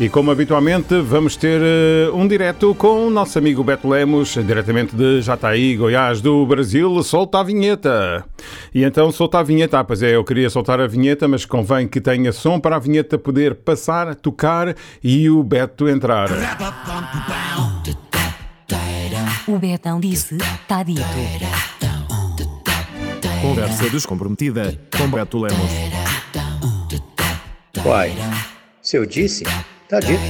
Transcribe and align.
E 0.00 0.08
como 0.08 0.30
habitualmente, 0.30 0.98
vamos 1.02 1.36
ter 1.36 1.60
uh, 1.60 2.16
um 2.16 2.26
direto 2.26 2.74
com 2.74 3.06
o 3.06 3.10
nosso 3.10 3.38
amigo 3.38 3.62
Beto 3.62 3.86
Lemos, 3.86 4.32
diretamente 4.32 4.96
de 4.96 5.20
Jataí, 5.20 5.76
Goiás, 5.76 6.22
do 6.22 6.46
Brasil. 6.46 7.02
Solta 7.02 7.40
a 7.40 7.42
vinheta. 7.42 8.24
E 8.74 8.82
então 8.82 9.12
solta 9.12 9.40
a 9.40 9.42
vinheta. 9.42 9.78
Ah, 9.78 9.84
pois 9.84 10.02
é, 10.02 10.16
eu 10.16 10.24
queria 10.24 10.48
soltar 10.48 10.80
a 10.80 10.86
vinheta, 10.86 11.28
mas 11.28 11.44
convém 11.44 11.86
que 11.86 12.00
tenha 12.00 12.32
som 12.32 12.58
para 12.58 12.76
a 12.76 12.78
vinheta 12.78 13.18
poder 13.18 13.56
passar, 13.56 14.14
tocar 14.14 14.74
e 15.04 15.28
o 15.28 15.42
Beto 15.42 15.86
entrar. 15.86 16.30
O 19.46 19.58
Betão 19.58 20.00
disse, 20.00 20.38
tá 20.66 20.82
dito. 20.82 21.02
Conversa 23.42 23.90
descomprometida 23.90 24.80
com 24.96 25.10
Beto 25.10 25.40
Lemos. 25.40 25.70
Uai, 27.84 28.14
se 28.80 28.96
eu 28.96 29.04
disse, 29.04 29.44
Está 29.90 29.98
dito. 29.98 30.20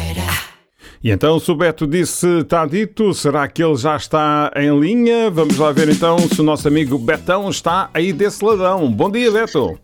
E 1.05 1.11
então, 1.11 1.39
se 1.39 1.51
o 1.51 1.55
Beto 1.55 1.87
disse 1.87 2.27
está 2.39 2.65
dito, 2.65 3.13
será 3.13 3.47
que 3.47 3.63
ele 3.63 3.77
já 3.77 3.95
está 3.95 4.51
em 4.57 4.81
linha? 4.81 5.31
Vamos 5.31 5.59
lá 5.59 5.71
ver 5.71 5.91
então 5.91 6.19
se 6.19 6.41
o 6.41 6.43
nosso 6.43 6.67
amigo 6.67 6.97
Betão 6.97 7.51
está 7.51 7.91
aí 7.93 8.11
desse 8.11 8.43
ladão. 8.43 8.91
Bom 8.91 9.11
dia, 9.11 9.31
Beto. 9.31 9.79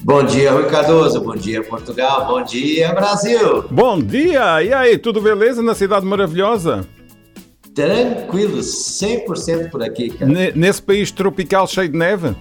Bom 0.00 0.22
dia, 0.24 0.52
Rui 0.52 0.66
Cardoso. 0.66 1.22
Bom 1.22 1.34
dia, 1.34 1.64
Portugal. 1.64 2.26
Bom 2.26 2.44
dia, 2.44 2.92
Brasil. 2.92 3.64
Bom 3.70 3.98
dia. 3.98 4.62
E 4.62 4.74
aí, 4.74 4.98
tudo 4.98 5.22
beleza 5.22 5.62
na 5.62 5.74
cidade 5.74 6.04
maravilhosa? 6.04 6.86
Tranquilo, 7.74 8.58
100% 8.58 9.70
por 9.70 9.82
aqui, 9.82 10.10
cara. 10.10 10.30
N 10.30 10.52
nesse 10.54 10.82
país 10.82 11.10
tropical 11.10 11.66
cheio 11.66 11.88
de 11.88 11.96
neve? 11.96 12.34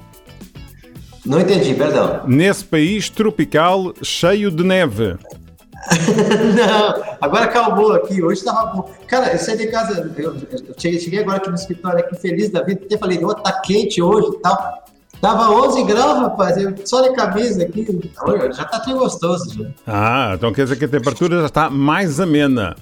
Não 1.26 1.40
entendi, 1.40 1.74
perdão. 1.74 2.24
Nesse 2.28 2.66
país 2.66 3.10
tropical 3.10 3.94
cheio 4.04 4.52
de 4.52 4.66
neve. 4.66 5.16
não, 6.56 7.04
agora 7.20 7.46
acalmou 7.46 7.94
aqui. 7.94 8.22
Hoje 8.22 8.40
estava 8.40 8.72
bom. 8.72 8.90
Cara, 9.08 9.32
eu 9.34 9.40
saí 9.40 9.58
de 9.58 9.68
casa, 9.68 10.12
eu, 10.18 10.36
eu 10.36 10.76
cheguei, 10.78 11.00
cheguei, 11.00 11.20
agora 11.20 11.38
aqui 11.38 11.50
no 11.50 11.56
escritório, 11.56 12.00
aqui 12.00 12.16
feliz 12.16 12.50
da 12.50 12.62
vida, 12.62 12.82
até 12.86 12.98
falei, 12.98 13.24
oh, 13.24 13.34
tá 13.34 13.52
quente 13.62 14.02
hoje 14.02 14.30
e 14.36 14.42
tal. 14.42 14.82
Tava 15.22 15.52
11 15.52 15.84
graus, 15.84 16.20
rapaz, 16.20 16.58
eu 16.58 16.74
só 16.84 17.02
de 17.02 17.14
camisa 17.14 17.62
aqui. 17.64 17.86
Já 18.54 18.66
tá 18.66 18.80
tão 18.80 18.98
gostoso. 18.98 19.54
Já. 19.56 19.70
Ah, 19.86 20.32
então 20.36 20.52
quer 20.52 20.64
dizer 20.64 20.78
que 20.78 20.86
a 20.86 20.88
temperatura 20.88 21.42
já 21.42 21.46
está 21.46 21.70
mais 21.70 22.20
amena. 22.20 22.76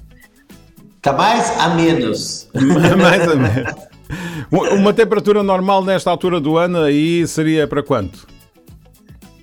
Tá 1.02 1.11
mais 1.11 1.59
a 1.59 1.69
menos. 1.69 2.47
mais 2.97 3.29
a 3.29 3.35
menos. 3.35 3.73
Uma 4.52 4.93
temperatura 4.93 5.43
normal 5.43 5.83
nesta 5.83 6.09
altura 6.09 6.39
do 6.39 6.57
ano 6.57 6.81
aí 6.81 7.27
seria 7.27 7.67
para 7.67 7.83
quanto? 7.83 8.25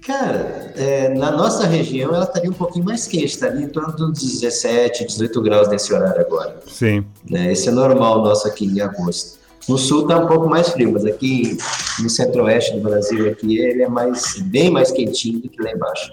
Cara, 0.06 0.72
é, 0.76 1.08
na 1.08 1.32
nossa 1.32 1.66
região 1.66 2.14
ela 2.14 2.22
estaria 2.22 2.48
um 2.48 2.54
pouquinho 2.54 2.84
mais 2.84 3.08
quente, 3.08 3.24
estaria 3.24 3.60
em 3.60 3.68
torno 3.68 3.92
dos 3.92 4.40
17, 4.40 5.04
18 5.04 5.42
graus 5.42 5.68
nesse 5.68 5.92
horário 5.92 6.20
agora. 6.20 6.56
Sim. 6.68 7.04
Né, 7.28 7.50
esse 7.50 7.68
é 7.68 7.72
normal 7.72 8.22
nosso 8.22 8.46
aqui 8.46 8.66
em 8.66 8.80
agosto. 8.80 9.36
No 9.68 9.76
sul 9.76 10.02
está 10.02 10.16
um 10.18 10.28
pouco 10.28 10.48
mais 10.48 10.68
frio, 10.68 10.92
mas 10.92 11.04
aqui 11.04 11.58
no 12.00 12.08
centro-oeste 12.08 12.74
do 12.74 12.82
Brasil 12.82 13.28
aqui 13.28 13.58
ele 13.58 13.82
é 13.82 13.88
mais 13.88 14.38
bem 14.42 14.70
mais 14.70 14.92
quentinho 14.92 15.40
do 15.40 15.48
que 15.48 15.60
lá 15.60 15.72
embaixo. 15.72 16.12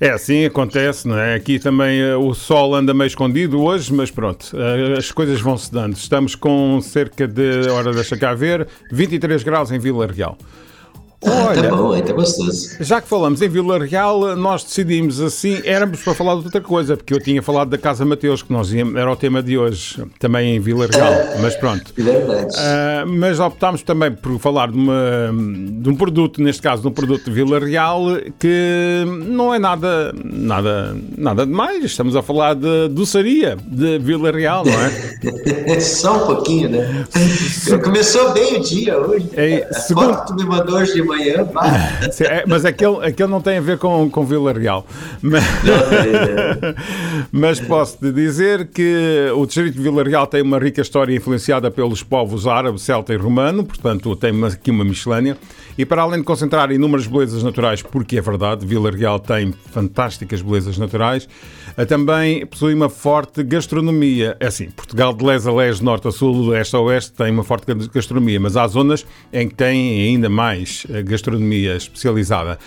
É, 0.00 0.08
assim 0.08 0.46
acontece, 0.46 1.06
não 1.06 1.18
é? 1.18 1.34
Aqui 1.34 1.58
também 1.58 2.02
uh, 2.14 2.18
o 2.18 2.34
sol 2.34 2.74
anda 2.74 2.94
meio 2.94 3.08
escondido 3.08 3.60
hoje, 3.62 3.92
mas 3.92 4.10
pronto, 4.10 4.56
uh, 4.56 4.96
as 4.96 5.12
coisas 5.12 5.38
vão 5.38 5.58
se 5.58 5.70
dando. 5.70 5.92
Estamos 5.92 6.34
com 6.34 6.80
cerca 6.80 7.28
de, 7.28 7.68
hora 7.68 7.92
deixa 7.92 8.16
cá 8.16 8.32
ver, 8.32 8.66
23 8.90 9.42
graus 9.42 9.70
em 9.70 9.78
Vila 9.78 10.06
Real. 10.06 10.38
Olha, 11.22 11.62
tá 11.62 11.76
bom, 11.76 12.00
tá 12.00 12.12
gostoso. 12.12 12.76
Já 12.80 13.00
que 13.00 13.08
falamos 13.08 13.40
em 13.40 13.48
Vila 13.48 13.78
Real, 13.84 14.34
nós 14.36 14.64
decidimos 14.64 15.20
assim, 15.20 15.60
éramos 15.64 16.02
para 16.02 16.14
falar 16.14 16.36
de 16.36 16.44
outra 16.44 16.60
coisa, 16.60 16.96
porque 16.96 17.14
eu 17.14 17.20
tinha 17.20 17.40
falado 17.40 17.68
da 17.68 17.78
Casa 17.78 18.04
Mateus, 18.04 18.42
que 18.42 18.52
nós 18.52 18.72
íamos, 18.72 18.96
era 18.96 19.10
o 19.10 19.14
tema 19.14 19.42
de 19.42 19.56
hoje, 19.56 20.02
também 20.18 20.56
em 20.56 20.60
Vila 20.60 20.88
Real, 20.90 21.12
é, 21.12 21.38
mas 21.42 21.54
pronto. 21.54 21.92
Verdade. 21.96 22.56
Uh, 22.56 23.06
mas 23.06 23.38
optámos 23.38 23.82
também 23.82 24.10
por 24.10 24.36
falar 24.40 24.70
de, 24.70 24.76
uma, 24.76 25.30
de 25.80 25.88
um 25.88 25.94
produto, 25.94 26.42
neste 26.42 26.60
caso 26.60 26.82
de 26.82 26.88
um 26.88 26.92
produto 26.92 27.24
de 27.24 27.30
Vila 27.30 27.60
Real, 27.60 28.02
que 28.38 29.04
não 29.06 29.54
é 29.54 29.58
nada, 29.58 30.12
nada, 30.24 30.96
nada 31.16 31.46
demais. 31.46 31.84
Estamos 31.84 32.16
a 32.16 32.22
falar 32.22 32.54
de 32.54 32.88
doçaria 32.88 33.56
de 33.64 33.98
Vila 33.98 34.32
Real, 34.32 34.64
não 34.64 34.72
é? 34.72 35.80
Só 35.80 36.24
um 36.24 36.26
pouquinho, 36.26 36.70
né? 36.70 37.06
Começou 37.84 38.32
bem 38.32 38.56
o 38.56 38.60
dia 38.60 38.98
hoje. 38.98 39.28
É, 39.34 39.68
segundo... 39.72 40.16
tu 40.26 40.34
me 40.34 40.44
mandou 40.44 40.76
hoje 40.76 40.94
de 40.94 41.11
manhã, 41.12 41.48
é, 42.20 42.44
mas 42.46 42.64
aquele, 42.64 43.06
aquele 43.06 43.28
não 43.28 43.40
tem 43.40 43.58
a 43.58 43.60
ver 43.60 43.78
com, 43.78 44.08
com 44.10 44.24
Vila 44.24 44.52
Real. 44.52 44.86
Mas, 45.20 45.44
mas 47.30 47.60
posso-te 47.60 48.10
dizer 48.10 48.68
que 48.68 49.30
o 49.34 49.46
distrito 49.46 49.74
de 49.74 49.82
Vila 49.82 50.02
Real 50.02 50.26
tem 50.26 50.42
uma 50.42 50.58
rica 50.58 50.80
história 50.80 51.14
influenciada 51.14 51.70
pelos 51.70 52.02
povos 52.02 52.46
árabe, 52.46 52.80
celta 52.80 53.12
e 53.12 53.16
romano, 53.16 53.64
portanto 53.64 54.14
tem 54.16 54.32
aqui 54.44 54.70
uma 54.70 54.84
miscelânea. 54.84 55.36
E 55.76 55.84
para 55.84 56.02
além 56.02 56.20
de 56.20 56.24
concentrar 56.24 56.70
inúmeras 56.70 57.06
belezas 57.06 57.42
naturais, 57.42 57.82
porque 57.82 58.18
é 58.18 58.20
verdade, 58.20 58.66
Vila 58.66 58.90
Real 58.90 59.18
tem 59.18 59.52
fantásticas 59.52 60.42
belezas 60.42 60.76
naturais, 60.76 61.28
eh, 61.76 61.84
também 61.84 62.44
possui 62.46 62.74
uma 62.74 62.88
forte 62.88 63.42
gastronomia. 63.42 64.36
É 64.38 64.46
assim, 64.46 64.70
Portugal 64.70 65.14
de 65.14 65.24
leste 65.24 65.48
a 65.48 65.52
leste, 65.52 65.82
norte 65.82 66.08
a 66.08 66.10
sul, 66.10 66.48
leste 66.48 66.76
a 66.76 66.80
oeste, 66.80 67.12
tem 67.12 67.30
uma 67.30 67.44
forte 67.44 67.66
gastronomia, 67.92 68.38
mas 68.38 68.56
há 68.56 68.66
zonas 68.66 69.06
em 69.32 69.48
que 69.48 69.54
tem 69.54 70.08
ainda 70.08 70.28
mais 70.28 70.86
eh, 70.90 71.02
gastronomia 71.02 71.76
especializada. 71.76 72.58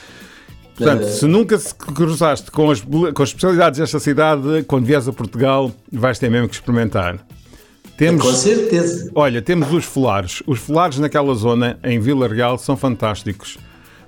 Portanto, 0.75 1.03
é. 1.03 1.07
se 1.07 1.25
nunca 1.25 1.57
se 1.57 1.73
cruzaste 1.73 2.51
com 2.51 2.69
as, 2.69 2.81
com 2.81 3.23
as 3.23 3.29
especialidades 3.29 3.79
desta 3.79 3.99
cidade, 3.99 4.63
quando 4.67 4.85
vieres 4.85 5.07
a 5.07 5.13
Portugal, 5.13 5.71
vais 5.91 6.19
ter 6.19 6.29
mesmo 6.29 6.49
que 6.49 6.55
experimentar. 6.55 7.25
Temos, 7.97 8.21
Com 8.21 8.33
certeza. 8.33 9.09
Olha, 9.15 9.41
temos 9.41 9.71
os 9.71 9.85
folares. 9.85 10.43
Os 10.45 10.59
folares 10.59 10.99
naquela 10.99 11.33
zona, 11.33 11.79
em 11.83 11.99
Vila 11.99 12.27
Real, 12.27 12.57
são 12.57 12.75
fantásticos. 12.75 13.57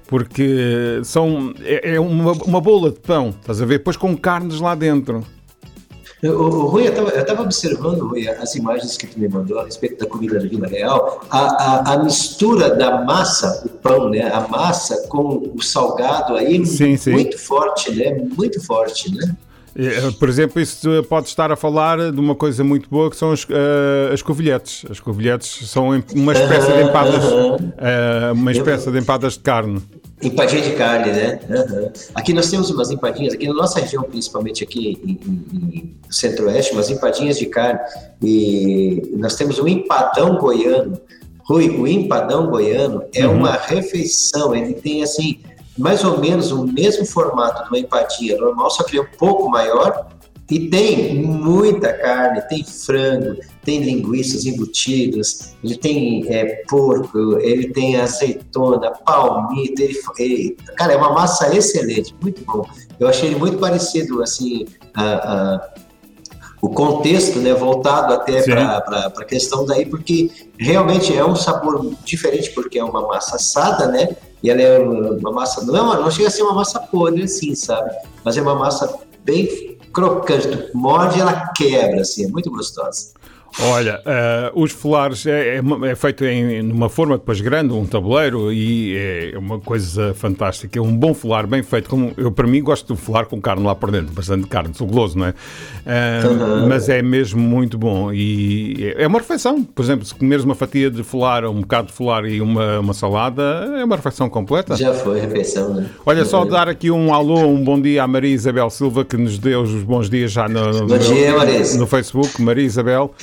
Porque 0.08 1.02
são, 1.04 1.54
é, 1.62 1.96
é 1.96 2.00
uma, 2.00 2.32
uma 2.32 2.62
bola 2.62 2.92
de 2.92 3.00
pão, 3.00 3.30
estás 3.30 3.62
a 3.62 3.66
ver? 3.66 3.78
Depois 3.80 3.98
com 3.98 4.16
carnes 4.16 4.60
lá 4.60 4.74
dentro. 4.74 5.24
O, 6.24 6.66
Rui, 6.66 6.88
eu 6.88 7.08
estava 7.10 7.44
observando, 7.44 8.08
Rui, 8.08 8.28
as 8.28 8.56
imagens 8.56 8.98
que 8.98 9.06
tu 9.06 9.20
me 9.20 9.28
mandou 9.28 9.60
a 9.60 9.66
respeito 9.66 10.04
da 10.04 10.10
comida 10.10 10.40
da 10.40 10.48
Vila 10.48 10.68
Real, 10.68 11.22
a, 11.30 11.40
a, 11.40 11.94
a, 11.94 12.04
mistura 12.04 12.76
da 12.76 13.04
massa, 13.04 13.64
o 13.66 13.70
pão, 13.70 14.10
né? 14.10 14.24
A 14.32 14.48
massa 14.48 15.08
com 15.10 15.52
o 15.54 15.62
salgado 15.62 16.36
aí, 16.36 16.66
sim, 16.66 16.98
sim. 16.98 17.12
muito 17.12 17.38
forte, 17.38 17.94
né? 17.94 18.18
Muito 18.36 18.60
forte, 18.66 19.14
né? 19.14 19.36
Eh, 19.80 20.12
por 20.18 20.28
exemplo, 20.28 20.60
isso 20.60 20.90
pode 21.08 21.28
estar 21.28 21.52
a 21.52 21.56
falar 21.56 22.12
de 22.12 22.20
uma 22.20 22.34
coisa 22.34 22.64
muito 22.64 22.90
boa 22.90 23.12
que 23.12 23.16
são 23.16 23.32
as, 23.32 23.44
uh, 23.44 24.12
as 24.12 24.24
covilhetes. 24.24 24.84
As 24.90 25.00
covilhetes 25.00 25.70
são 25.70 25.90
uma 26.16 26.34
espécie 26.34 26.74
de 26.74 26.82
empadas, 26.82 27.24
uh, 27.24 28.34
uma 28.34 28.52
espécie 28.52 28.92
de 28.92 28.98
empadas 28.98 29.34
de 29.34 29.40
carne. 29.40 29.80
Empadinha 30.20 30.64
de 30.64 30.72
carne, 30.72 31.12
né? 31.12 31.40
Uhum. 31.48 31.92
Aqui 32.16 32.34
nós 32.34 32.50
temos 32.50 32.72
umas 32.72 32.90
empadinhas, 32.90 33.36
aqui 33.36 33.48
na 33.48 33.54
nossa 33.54 33.80
região, 33.80 34.02
principalmente 34.02 34.64
aqui 34.64 35.20
no 36.04 36.12
centro-oeste, 36.12 36.74
umas 36.74 36.90
empadinhas 36.90 37.38
de 37.38 37.46
carne. 37.46 37.80
E 38.24 39.12
nós 39.16 39.36
temos 39.36 39.60
um 39.60 39.68
empadão 39.68 40.38
goiano. 40.38 41.00
Rui, 41.44 41.70
o 41.70 41.88
empadão 41.88 42.48
goiano 42.48 43.04
é 43.14 43.28
uhum. 43.28 43.36
uma 43.38 43.52
refeição, 43.54 44.56
ele 44.56 44.74
tem 44.74 45.04
assim 45.04 45.40
mais 45.78 46.04
ou 46.04 46.20
menos 46.20 46.52
o 46.52 46.66
mesmo 46.66 47.06
formato 47.06 47.64
de 47.64 47.70
uma 47.70 47.80
empadinha 47.80 48.38
normal, 48.38 48.70
só 48.70 48.84
que 48.84 48.98
é 48.98 49.02
um 49.02 49.08
pouco 49.18 49.50
maior. 49.50 50.08
E 50.50 50.70
tem 50.70 51.14
muita 51.26 51.92
carne, 51.92 52.42
tem 52.48 52.64
frango, 52.64 53.38
tem 53.66 53.84
linguiças 53.84 54.46
embutidas, 54.46 55.54
ele 55.62 55.76
tem 55.76 56.26
é, 56.30 56.64
porco, 56.70 57.38
ele 57.40 57.68
tem 57.74 57.98
azeitona, 57.98 58.92
palmito, 58.92 59.82
ele, 59.82 60.00
ele, 60.18 60.58
cara, 60.78 60.94
é 60.94 60.96
uma 60.96 61.12
massa 61.12 61.54
excelente, 61.54 62.16
muito 62.22 62.46
bom. 62.46 62.66
Eu 62.98 63.10
achei 63.10 63.28
ele 63.28 63.36
muito 63.36 63.58
parecido, 63.58 64.24
assim, 64.24 64.66
a, 64.96 65.04
a 65.04 65.74
o 66.62 66.70
contexto, 66.70 67.40
né, 67.40 67.54
voltado 67.54 68.14
até 68.14 68.42
para 68.44 69.14
a 69.16 69.26
questão 69.26 69.66
daí, 69.66 69.86
porque 69.86 70.32
realmente 70.58 71.16
é 71.16 71.24
um 71.24 71.36
sabor 71.36 71.94
diferente, 72.04 72.52
porque 72.52 72.80
é 72.80 72.84
uma 72.84 73.02
massa 73.02 73.36
assada, 73.36 73.88
né, 73.88 74.10
e 74.42 74.50
ela 74.50 74.62
é 74.62 74.80
uma 74.80 75.32
massa, 75.32 75.66
não, 75.66 75.76
é 75.76 75.82
uma, 75.82 76.00
não 76.00 76.12
chega 76.12 76.28
a 76.28 76.32
ser 76.32 76.44
uma 76.44 76.54
massa 76.54 76.80
podre 76.80 77.24
assim, 77.24 77.56
sabe? 77.56 77.92
Mas 78.24 78.38
é 78.38 78.42
uma 78.42 78.56
massa 78.56 79.00
bem 79.24 79.78
crocante, 79.94 80.48
tu 80.48 80.78
morde 80.78 81.20
ela 81.20 81.52
quebra, 81.56 82.02
assim, 82.02 82.26
é 82.26 82.28
muito 82.28 82.52
gostosa. 82.52 83.14
Olha, 83.60 84.02
eh, 84.06 84.52
os 84.54 84.72
folares 84.72 85.26
é, 85.26 85.58
é 85.58 85.62
é 85.90 85.96
feito 85.96 86.24
em 86.26 86.62
numa 86.62 86.90
forma 86.90 87.18
depois 87.18 87.42
grande, 87.42 87.74
um 87.74 87.86
tabuleiro, 87.86 88.52
e 88.52 88.96
é 89.34 89.38
uma 89.38 89.60
coisa 89.60 90.14
fantástica. 90.14 90.78
É 90.78 90.82
um 90.82 90.96
bom 90.96 91.14
folar 91.14 91.48
bem 91.48 91.64
feito. 91.64 91.90
Como, 91.90 92.12
eu, 92.18 92.32
para 92.32 92.48
mim, 92.48 92.62
gosto 92.62 92.94
de 92.94 93.00
folar 93.00 93.26
com 93.26 93.40
carne 93.42 93.66
lá 93.66 93.76
por 93.76 93.92
dentro, 93.92 94.14
bastante 94.14 94.48
carne, 94.48 94.74
sou 94.74 94.88
goloso, 94.88 95.18
não 95.18 95.28
é? 95.28 95.34
Eh, 95.86 96.22
Mas 96.68 96.90
é 96.90 97.02
mesmo 97.02 97.42
muito 97.42 97.78
bom. 97.78 98.12
E 98.14 98.94
é 98.98 99.08
uma 99.08 99.20
refeição. 99.20 99.64
Por 99.64 99.84
exemplo, 99.84 100.06
se 100.06 100.14
comeres 100.14 100.44
uma 100.46 100.56
fatia 100.56 100.90
de 100.92 101.04
folar, 101.04 101.46
um 101.46 101.62
bocado 101.62 101.88
de 101.88 101.94
folar 101.94 102.26
e 102.26 102.42
uma, 102.42 102.80
uma 102.80 102.94
salada, 102.94 103.42
é 103.78 103.84
uma 103.84 103.96
refeição 103.96 104.30
completa. 104.30 104.76
Já 104.76 104.94
foi 104.94 105.20
refeição, 105.20 105.74
né? 105.74 105.90
Olha, 106.06 106.26
só 106.26 106.46
dar 106.46 106.68
aqui 106.70 106.92
um 106.92 107.14
alô, 107.14 107.48
um 107.48 107.64
bom 107.64 107.80
dia 107.80 108.04
à 108.04 108.08
Maria 108.08 108.34
Isabel 108.34 108.70
Silva, 108.70 109.04
que 109.06 109.18
nos 109.18 109.38
deu 109.40 109.62
os 109.62 109.84
bons 109.84 110.10
dias 110.10 110.32
já 110.32 110.48
no, 110.48 110.86
no, 110.86 111.00
dia, 111.00 111.36
Maria. 111.36 111.60
no 111.78 111.88
Facebook, 111.88 112.42
Maria 112.42 112.64
Isabel, 112.66 113.14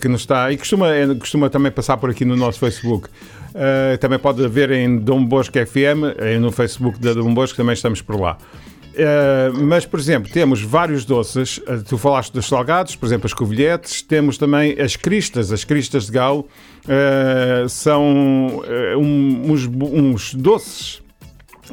que 0.00 0.08
nos 0.08 0.22
está, 0.22 0.50
e 0.52 0.56
costuma, 0.56 0.88
eh, 0.94 1.14
costuma 1.14 1.50
também 1.50 1.70
passar 1.70 1.96
por 1.96 2.10
aqui 2.10 2.24
no 2.24 2.36
nosso 2.36 2.58
Facebook. 2.58 3.08
Eh, 3.54 3.96
também 3.98 4.18
pode 4.18 4.46
ver 4.48 4.70
em 4.70 4.98
Dom 4.98 5.24
Bosco 5.24 5.54
FM, 5.58 6.14
eh, 6.18 6.38
no 6.38 6.50
Facebook 6.52 6.98
da 6.98 7.12
Dom 7.12 7.32
Bosco, 7.34 7.56
também 7.56 7.72
estamos 7.74 8.00
por 8.02 8.18
lá. 8.20 8.38
Eh, 8.98 9.50
mas, 9.54 9.84
por 9.84 10.00
exemplo, 10.00 10.30
temos 10.32 10.62
vários 10.62 11.04
doces. 11.04 11.60
Eh, 11.66 11.78
tu 11.86 11.98
falaste 11.98 12.32
dos 12.32 12.46
salgados, 12.48 12.96
por 12.96 13.04
exemplo, 13.06 13.26
as 13.26 13.34
covilhetes. 13.34 14.00
Temos 14.00 14.38
também 14.38 14.80
as 14.80 14.96
cristas. 14.96 15.52
As 15.52 15.64
cristas 15.64 16.06
de 16.06 16.12
galo 16.12 16.48
eh, 16.88 17.66
são 17.68 18.62
eh, 18.66 18.96
um- 18.96 19.52
uns, 19.52 19.66
uns 19.66 20.34
doces 20.34 21.02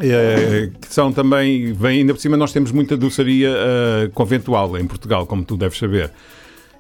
eh, 0.02 0.70
que 0.82 0.94
são 0.94 1.14
também, 1.14 1.72
vem, 1.72 2.00
ainda 2.00 2.14
por 2.14 2.20
cima 2.20 2.36
nós 2.36 2.52
temos 2.52 2.72
muita 2.72 2.98
doçaria 2.98 3.50
eh, 3.56 4.10
conventual 4.14 4.78
em 4.78 4.86
Portugal, 4.86 5.26
como 5.26 5.46
tu 5.46 5.56
deves 5.56 5.78
saber. 5.78 6.12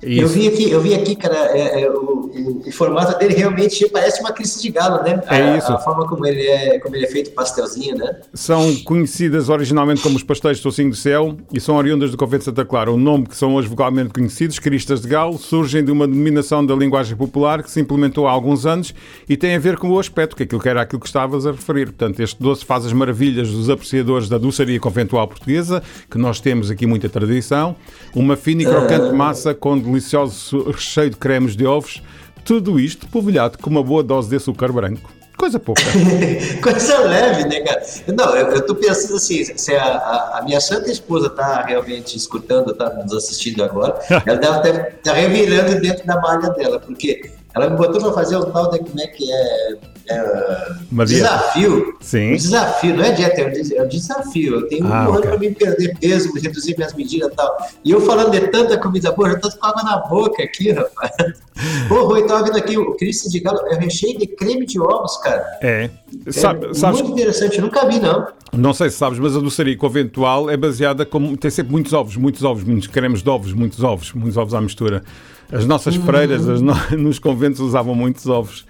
E 0.06 0.20
Eu 0.20 0.26
isso- 0.26 0.34
vi 0.36 0.48
aqui, 0.48 0.70
eu 0.72 0.82
vi 0.82 0.94
aqui, 0.96 1.16
cara, 1.16 1.36
é, 1.58 1.84
é, 1.84 1.90
o, 1.90 1.94
o- 1.96 2.64
o 2.68 2.72
formato 2.72 3.18
dele 3.20 3.34
realmente 3.34 3.88
parece 3.90 4.20
uma 4.22 4.32
crista 4.32 4.62
de 4.62 4.70
galo, 4.70 5.04
né? 5.04 5.22
É 5.30 5.36
A- 5.36 5.58
isso. 5.58 5.72
A 5.72 5.78
forma 5.80 6.08
como 6.08 6.26
ele 6.26 6.42
é, 6.42 6.80
como 6.80 6.96
ele 6.96 7.06
é 7.06 7.08
feito 7.10 7.32
pastelzinho, 7.32 7.96
né? 7.98 8.16
são 8.34 8.76
conhecidas 8.84 9.50
originalmente 9.50 10.02
como 10.02 10.16
os 10.16 10.24
pastéis 10.24 10.58
de 10.58 10.64
Tocinho 10.64 10.90
do 10.90 10.96
Céu 10.96 11.38
e 11.54 11.60
são 11.60 11.76
oriundas 11.76 12.12
do 12.12 12.18
Convento 12.18 12.40
de 12.40 12.46
Santa 12.46 12.66
Clara. 12.66 12.92
O 12.92 12.98
nome 12.98 13.28
que 13.28 13.36
são 13.36 13.56
hoje 13.56 13.68
vocalmente 13.68 14.12
conhecidos, 14.14 14.60
Cristas 14.60 15.02
de 15.02 15.08
Galo, 15.08 15.38
surgem 15.38 15.84
de 15.84 15.92
uma 15.92 16.08
denominação 16.08 16.66
da 16.66 16.76
linguagem 16.76 17.16
popular 17.16 17.62
que 17.64 17.70
se 17.72 17.80
implementou 17.80 18.28
há 18.28 18.32
alguns 18.32 18.66
anos 18.66 18.94
e 19.30 19.38
tem 19.38 19.56
a 19.56 19.60
ver 19.60 19.78
com 19.78 19.90
o 19.90 20.00
aspecto, 20.00 20.36
que 20.36 20.44
aquilo 20.44 20.62
que 20.62 20.70
era 20.70 20.82
aquilo 20.82 21.00
que 21.00 21.08
estavas 21.08 21.46
a 21.46 21.52
referir. 21.52 21.86
Portanto, 21.88 22.20
este 22.20 22.42
doce 22.42 22.66
faz 22.66 22.86
as 22.86 22.94
maravilhas 22.94 23.50
dos 23.52 23.70
apreciadores 23.70 24.28
da 24.30 24.38
doçaria 24.38 24.80
conventual 24.80 25.28
portuguesa, 25.28 25.82
que 26.10 26.18
nós 26.18 26.40
temos 26.40 26.70
aqui 26.72 26.86
muita 26.86 27.08
tradição. 27.10 27.76
Uma 28.16 28.36
fina 28.36 28.64
e 28.64 28.66
crocante 28.66 29.14
massa 29.16 29.54
com 29.54 29.80
delicioso 29.94 30.64
recheio 30.72 31.10
de 31.10 31.18
cremes 31.18 31.56
de 31.56 31.66
ovos. 31.66 32.02
Tudo 32.46 32.80
isto 32.80 33.08
polvilhado 33.08 33.58
com 33.58 33.70
uma 33.70 33.84
boa 33.84 34.04
dose 34.04 34.30
de 34.30 34.36
açúcar 34.36 34.72
branco. 34.72 35.12
Coisa 35.38 35.60
pouca. 35.60 35.82
Coisa 36.62 37.00
leve, 37.00 37.46
né, 37.46 37.62
cara? 37.62 37.82
Não, 38.16 38.36
eu, 38.36 38.66
tô 38.66 38.76
pensando 38.76 39.16
assim, 39.16 39.44
se 39.44 39.76
a, 39.76 39.84
a- 39.84 40.40
a 40.40 40.42
minha 40.44 40.60
santa 40.62 40.92
esposa 40.92 41.30
tá 41.30 41.64
realmente 41.64 42.16
escutando, 42.16 42.74
tá 42.76 42.90
nos 42.94 43.14
assistindo 43.14 43.64
agora, 43.64 44.00
ela 44.26 44.38
deve 44.38 44.70
estar 44.70 44.92
tá 45.04 45.14
revirando 45.14 45.82
dentro 45.82 46.06
da 46.06 46.20
malha 46.22 46.50
dela, 46.52 46.80
porque 46.80 47.32
ela 47.56 47.70
me 47.70 47.78
botou 47.78 48.00
pra 48.02 48.14
fazer 48.14 48.36
o 48.38 48.46
tal 48.46 48.70
da, 48.70 48.78
como 48.78 49.00
é 49.02 49.08
que 49.08 49.32
é, 49.32 49.76
é 50.10 51.06
desafio. 51.06 51.96
Sim. 52.02 52.32
Um 52.34 52.36
desafio, 52.36 52.96
não 52.98 53.04
é 53.04 53.12
dieta, 53.12 53.42
é 53.42 53.46
um 53.46 53.84
é 53.84 53.86
desafio. 53.88 54.56
Eu 54.56 54.68
tenho 54.68 54.86
Ah, 54.92 55.10
um 55.10 55.14
ano 55.14 55.22
pra 55.22 55.38
mim 55.38 55.54
perder 55.54 55.98
peso, 56.00 56.32
reduzir 56.36 56.76
minhas 56.78 56.94
medidas 56.94 57.32
e 57.32 57.36
tal. 57.36 57.58
E 57.84 57.92
eu 57.92 58.02
falando 58.02 58.32
de 58.32 58.42
tanta 58.48 58.78
comida 58.78 59.12
boa, 59.12 59.32
já 59.32 59.40
tô 59.40 59.50
com 59.52 59.66
água 59.66 59.84
na 59.84 59.98
boca 59.98 60.44
aqui, 60.44 60.72
rapaz. 60.72 61.12
Ô, 61.90 62.06
Rui, 62.06 62.26
tava 62.26 62.44
vendo 62.44 62.58
aqui, 62.58 62.78
o 62.78 62.94
Cristo 62.96 63.30
de 63.30 63.40
Galo 63.40 63.60
é 63.68 63.76
recheio 63.76 64.18
de 64.18 64.28
creme 64.28 64.66
de 64.66 64.80
ovos, 64.80 65.18
cara. 65.18 65.44
É. 65.62 65.90
É 66.26 66.32
Sabe- 66.32 66.74
sabes, 66.76 67.02
muito 67.02 67.14
interessante, 67.14 67.58
eu 67.58 67.64
nunca 67.64 67.86
vi, 67.88 68.00
não. 68.00 68.28
Não 68.52 68.74
sei 68.74 68.90
se 68.90 68.98
sabes, 68.98 69.18
mas 69.20 69.36
a 69.36 69.40
doçaria 69.40 69.76
conventual 69.78 70.50
é 70.50 70.56
baseada 70.58 71.06
como 71.06 71.36
tem 71.38 71.50
sempre 71.50 71.72
muitos 71.72 71.92
ovos, 71.94 72.16
muitos 72.18 72.44
ovos, 72.44 72.64
muitos 72.64 72.88
cremes 72.88 73.22
de 73.24 73.30
ovos, 73.30 73.54
muitos 73.54 73.84
ovos, 73.84 74.12
muitos 74.14 74.38
ovos 74.38 74.54
à 74.54 74.62
mistura. 74.62 75.04
As 75.52 75.66
nossas 75.66 75.96
freiras 75.96 76.48
as 76.48 76.62
no- 76.62 76.76
nos 76.98 77.20
conventos 77.20 77.60
usavam 77.60 77.94
muitos 77.96 78.28
ovos 78.28 78.66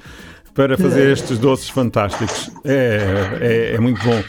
para 0.53 0.77
fazer 0.77 1.11
estes 1.11 1.37
doces 1.37 1.69
fantásticos. 1.69 2.49
É, 2.63 2.99
é, 3.41 3.75
é 3.75 3.79
muito 3.79 4.01
bom. 4.03 4.21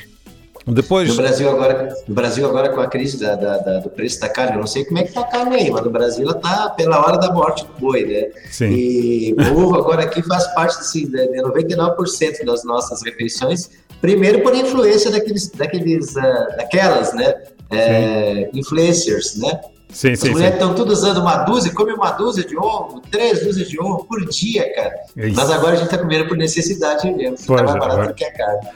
Depois, 0.66 1.10
No 1.10 1.16
Brasil 1.16 1.50
agora, 1.50 1.94
no 2.08 2.14
Brasil 2.14 2.46
agora 2.48 2.70
com 2.70 2.80
a 2.80 2.86
crise 2.86 3.20
da, 3.20 3.34
da- 3.34 3.58
da- 3.58 3.78
do 3.80 3.90
preço 3.90 4.18
da 4.18 4.30
carne, 4.30 4.54
eu 4.54 4.60
não 4.60 4.66
sei 4.66 4.82
como 4.86 4.98
é 4.98 5.02
que 5.02 5.12
tá 5.12 5.20
a 5.20 5.24
carne 5.24 5.56
aí, 5.56 5.70
mas 5.70 5.84
no 5.84 5.90
Brasil 5.90 6.24
ela 6.24 6.34
tá 6.40 6.70
pela 6.70 7.04
hora 7.04 7.18
da 7.18 7.30
morte 7.30 7.66
do 7.66 7.72
boi, 7.78 8.06
né? 8.06 8.30
Sim. 8.50 8.70
E 8.70 9.34
o 9.38 9.58
ovo 9.62 9.76
agora 9.76 10.04
aqui 10.04 10.22
faz 10.22 10.46
parte 10.54 10.78
assim, 10.78 11.06
de 11.06 11.28
de 11.28 11.42
99% 11.42 12.46
das 12.46 12.64
nossas 12.64 13.02
refeições, 13.02 13.68
primeiro 14.00 14.40
por 14.40 14.54
influência 14.54 15.10
daqueles, 15.10 15.50
daqueles 15.50 16.16
ah, 16.16 16.54
daquelas, 16.56 17.12
né? 17.12 17.34
É, 17.70 18.48
influencers, 18.54 19.36
né? 19.36 19.60
Sim, 19.94 20.12
As 20.12 20.18
sim, 20.20 20.30
mulheres 20.30 20.54
estão 20.54 20.74
tudo 20.74 20.92
usando 20.92 21.18
uma 21.22 21.36
dúzia, 21.44 21.72
come 21.72 21.92
uma 21.92 22.10
dúzia 22.10 22.44
de 22.44 22.56
ovo, 22.56 23.00
três 23.10 23.42
dúzias 23.42 23.68
de 23.68 23.80
ovo 23.80 24.04
por 24.04 24.24
dia, 24.28 24.70
cara. 24.74 24.94
É 25.16 25.28
isso. 25.28 25.36
Mas 25.36 25.50
agora 25.50 25.72
a 25.72 25.76
gente 25.76 25.88
tá 25.88 25.96
comendo 25.98 26.26
por 26.28 26.36
necessidade 26.36 27.10
mesmo, 27.10 27.36
fica 27.38 27.46
Pois, 27.54 27.62
mais 27.62 27.72
barato 27.74 27.92
agora- 27.92 28.08
do 28.08 28.14
que 28.14 28.24
a 28.24 28.32
carne. 28.32 28.68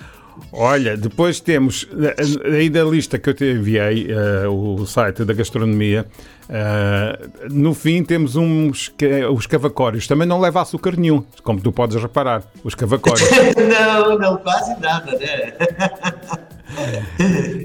Olha, 0.52 0.96
depois 0.96 1.40
temos 1.40 1.86
eh, 2.00 2.56
aí 2.56 2.70
da 2.70 2.84
lista 2.84 3.18
que 3.18 3.28
eu 3.28 3.34
te 3.34 3.44
enviei, 3.44 4.06
eh, 4.08 4.46
o 4.46 4.86
site 4.86 5.24
da 5.24 5.34
gastronomia. 5.34 6.06
eh, 6.48 7.28
no 7.50 7.74
fim 7.74 8.02
temos 8.04 8.36
uns 8.36 8.90
os 9.34 9.46
cavacórios. 9.48 10.06
Também 10.06 10.26
não 10.28 10.40
leva 10.40 10.62
açúcar 10.62 10.96
nenhum, 10.96 11.22
como 11.42 11.60
tu 11.60 11.72
podes 11.72 12.00
reparar. 12.00 12.44
Os 12.62 12.72
cavacórios. 12.76 13.28
não, 13.68 14.16
não, 14.16 14.36
quase 14.38 14.78
nada, 14.80 15.10
né? 15.18 15.52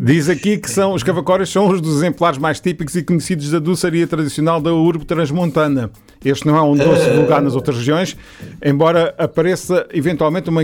Diz 0.01 0.29
aqui 0.29 0.57
que 0.57 0.69
são, 0.69 0.93
os 0.93 1.03
cavacórios 1.03 1.51
são 1.51 1.67
os 1.69 1.81
dos 1.81 1.97
exemplares 1.97 2.37
mais 2.37 2.59
típicos 2.59 2.95
e 2.95 3.03
conhecidos 3.03 3.51
da 3.51 3.59
doçaria 3.59 4.07
tradicional 4.07 4.61
da 4.61 4.73
urbe 4.73 5.05
transmontana. 5.05 5.91
Este 6.23 6.47
não 6.47 6.55
é 6.55 6.61
um 6.61 6.75
doce 6.75 7.09
vulgar 7.11 7.41
nas 7.41 7.53
outras 7.53 7.77
regiões, 7.77 8.15
embora 8.63 9.13
apareça 9.17 9.85
eventualmente 9.93 10.49
uma 10.49 10.63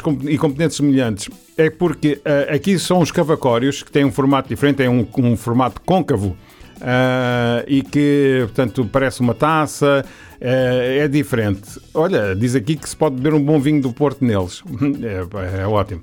com- 0.00 0.18
e 0.22 0.38
componentes 0.38 0.76
semelhantes. 0.76 1.28
É 1.56 1.68
porque 1.68 2.20
ah, 2.24 2.54
aqui 2.54 2.78
são 2.78 3.00
os 3.00 3.10
cavacórios, 3.10 3.82
que 3.82 3.90
têm 3.90 4.04
um 4.04 4.12
formato 4.12 4.48
diferente, 4.48 4.82
é 4.82 4.88
um, 4.88 5.06
um 5.18 5.36
formato 5.36 5.80
côncavo. 5.84 6.36
Ah, 6.80 7.64
e 7.66 7.82
que, 7.82 8.38
portanto, 8.46 8.88
parece 8.90 9.20
uma 9.20 9.34
taça, 9.34 10.04
ah, 10.40 10.44
é 10.44 11.08
diferente. 11.08 11.62
Olha, 11.94 12.34
diz 12.34 12.54
aqui 12.54 12.76
que 12.76 12.88
se 12.88 12.96
pode 12.96 13.16
beber 13.16 13.34
um 13.34 13.42
bom 13.42 13.58
vinho 13.60 13.80
do 13.82 13.92
Porto 13.92 14.24
neles. 14.24 14.62
É, 15.02 15.62
é 15.62 15.66
ótimo. 15.66 16.00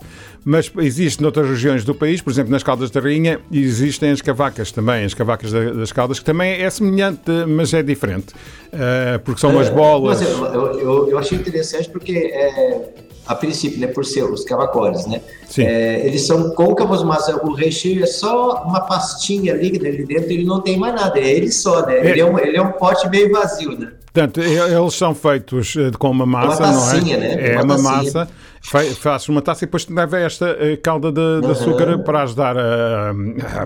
Mas 0.47 0.71
existe 0.77 1.23
noutras 1.23 1.49
regiões 1.49 1.83
do 1.83 1.95
país, 1.95 2.21
por 2.21 2.29
exemplo, 2.29 2.51
nas 2.51 2.61
Caldas 2.61 2.91
da 2.91 2.99
Rainha, 3.01 3.39
existem 3.51 4.11
as 4.11 4.21
cavacas 4.21 4.71
também, 4.71 5.03
as 5.03 5.13
cavacas 5.15 5.51
da- 5.51 5.71
das 5.71 5.91
Caldas, 5.91 6.19
que 6.19 6.25
também 6.25 6.61
é 6.61 6.69
semelhante, 6.69 7.31
mas 7.47 7.73
é 7.73 7.81
diferente. 7.81 8.27
Ah, 8.71 9.19
porque 9.23 9.41
são 9.41 9.49
umas 9.49 9.69
bolas. 9.69 10.21
Mas 10.21 10.29
eu, 10.29 10.45
eu, 10.45 10.79
eu- 10.79 11.09
eu 11.09 11.17
achei 11.17 11.37
interessante 11.37 11.89
porque, 11.89 12.11
é, 12.15 12.89
a 13.27 13.33
princípio, 13.35 13.79
né, 13.79 13.87
por 13.87 14.05
ser 14.05 14.23
os 14.23 14.43
cavacores, 14.43 15.05
né? 15.07 15.21
É, 15.57 16.05
eles 16.05 16.21
são 16.27 16.51
côncavos, 16.51 17.03
mas 17.03 17.27
o 17.27 17.53
recheio 17.53 18.03
é 18.03 18.07
só 18.07 18.63
uma 18.65 18.81
pastinha 18.81 19.53
líquida 19.53 19.87
ali 19.87 20.05
dentro, 20.05 20.31
ele 20.31 20.45
não 20.45 20.61
tem 20.61 20.77
mais 20.77 20.93
nada, 20.95 21.19
é 21.19 21.27
ele 21.27 21.51
só, 21.51 21.85
né? 21.85 21.97
É. 21.97 22.09
Ele, 22.11 22.19
é 22.21 22.25
um, 22.25 22.37
ele 22.37 22.57
é 22.57 22.61
um 22.61 22.71
pote 22.73 23.09
meio 23.09 23.31
vazio, 23.31 23.77
né? 23.77 23.91
Portanto, 24.13 24.39
eles 24.41 24.93
são 24.93 25.13
feitos 25.13 25.75
eh, 25.75 25.91
com 25.99 26.09
uma 26.09 26.25
massa, 26.25 26.63
tacinha, 26.63 27.17
não 27.17 27.23
é? 27.25 27.35
né? 27.35 27.49
É 27.55 27.61
Uma 27.61 27.75
uma 27.75 27.77
massa. 27.91 28.29
Fa- 28.63 28.83
Fazes 28.95 29.27
uma 29.29 29.41
taça 29.41 29.65
e 29.65 29.67
depois 29.67 29.85
leva 29.89 30.17
esta 30.17 30.55
eh, 30.59 30.77
calda 30.77 31.11
de, 31.11 31.41
de 31.41 31.51
açúcar 31.51 31.99
para 31.99 32.23
ajudar 32.23 32.55
a, 32.57 33.13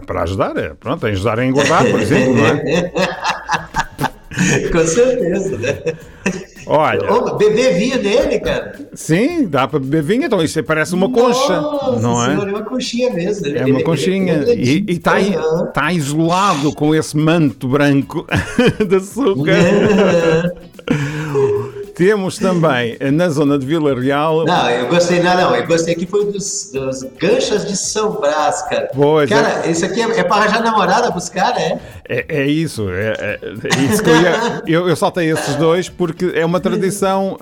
para 0.05 0.23
ajudar, 0.23 0.57
eh, 0.57 0.73
pronto, 0.79 1.05
a 1.05 1.09
ajudar 1.09 1.39
a 1.39 1.45
engordar, 1.45 1.85
por 1.91 1.99
exemplo, 2.01 2.33
não 2.35 2.45
é? 2.47 2.91
Com 4.71 4.85
certeza, 4.87 5.57
né? 5.57 5.77
Olha, 6.71 7.11
Ô, 7.11 7.35
beber 7.35 7.73
vinho 7.79 7.97
dele, 7.99 8.39
cara. 8.39 8.75
sim, 8.93 9.47
dá 9.47 9.67
para 9.67 9.79
beber 9.79 10.03
vinho, 10.03 10.25
então 10.25 10.39
isso 10.43 10.63
parece 10.63 10.93
uma 10.93 11.09
concha, 11.11 11.59
Nossa 11.59 11.99
não 11.99 12.23
é? 12.23 12.29
senhora, 12.29 12.51
é 12.51 12.53
uma 12.53 12.63
conchinha 12.63 13.09
mesmo. 13.11 13.47
É 13.57 13.65
uma 13.65 13.81
conchinha. 13.83 14.43
E 14.53 14.85
está 14.87 15.17
Aham. 15.17 15.65
tá 15.73 15.91
isolado 15.91 16.71
com 16.73 16.93
esse 16.93 17.17
manto 17.17 17.67
branco 17.67 18.23
de 18.87 18.95
açúcar. 18.95 19.53
Temos 21.99 22.37
também 22.37 22.97
na 23.11 23.27
zona 23.27 23.59
de 23.59 23.65
Vila 23.65 23.93
Real. 23.93 24.45
Não, 24.45 24.69
eu 24.69 24.87
gostei, 24.87 25.21
não, 25.21 25.35
não, 25.35 25.53
eu 25.53 25.67
gostei 25.67 25.93
aqui 25.95 26.05
foi 26.05 26.31
dos, 26.31 26.71
dos 26.71 27.03
ganchas 27.19 27.65
de 27.67 27.75
São 27.75 28.13
Brás, 28.21 28.61
cara. 28.69 28.89
Pois 28.95 29.29
cara, 29.29 29.67
isso 29.69 29.83
aqui 29.83 30.01
é, 30.01 30.19
é 30.19 30.23
pra 30.23 30.37
arranjar 30.37 30.63
namorada 30.63 31.11
caras, 31.29 31.61
é? 31.61 31.79
É, 32.07 32.25
é 32.43 32.47
isso, 32.47 32.89
é, 32.89 33.09
é- 33.19 33.39
é 33.43 33.83
isso 33.83 34.01
que 34.01 34.09
eu, 34.09 34.21
ia, 34.21 34.61
eu, 34.65 34.87
eu 34.87 34.95
saltei 34.95 35.29
esses 35.29 35.55
dois 35.55 35.89
porque 35.89 36.31
é 36.35 36.45
uma 36.45 36.61
tradição, 36.61 37.37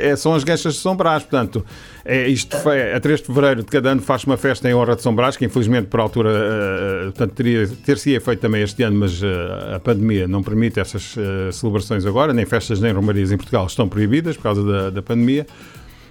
é- 0.00 0.16
são 0.16 0.34
as 0.34 0.42
ganchas 0.42 0.74
de 0.74 0.80
São 0.80 0.96
Brás, 0.96 1.22
portanto, 1.22 1.64
é, 2.04 2.26
isto 2.28 2.56
foi, 2.58 2.92
a 2.92 3.00
3 3.00 3.20
de 3.20 3.26
Fevereiro 3.26 3.60
de 3.62 3.66
cada 3.70 3.90
ano 3.90 4.02
faz 4.02 4.24
uma 4.24 4.36
festa 4.36 4.68
em 4.68 4.74
honra 4.74 4.96
de 4.96 5.02
São 5.02 5.14
Brás, 5.14 5.36
que 5.36 5.44
infelizmente 5.44 5.86
por 5.86 6.00
altura, 6.00 6.30
eh, 6.32 7.04
portanto, 7.04 7.32
teria, 7.34 7.68
ter-se-ia 7.84 8.20
feito 8.20 8.40
também 8.40 8.62
este 8.62 8.82
ano, 8.82 8.98
mas 8.98 9.20
eh, 9.22 9.74
a 9.76 9.80
pandemia 9.80 10.26
não 10.28 10.42
permite 10.42 10.78
essas 10.78 11.14
eh, 11.16 11.50
celebrações 11.52 12.04
agora, 12.04 12.32
nem 12.32 12.44
festas 12.46 12.80
nem 12.80 12.92
romarias 12.92 13.32
em 13.32 13.36
Portugal 13.36 13.66
estão 13.76 13.88
proibidas 13.88 14.36
por 14.36 14.42
causa 14.44 14.62
da, 14.64 14.90
da 14.90 15.02
pandemia. 15.02 15.46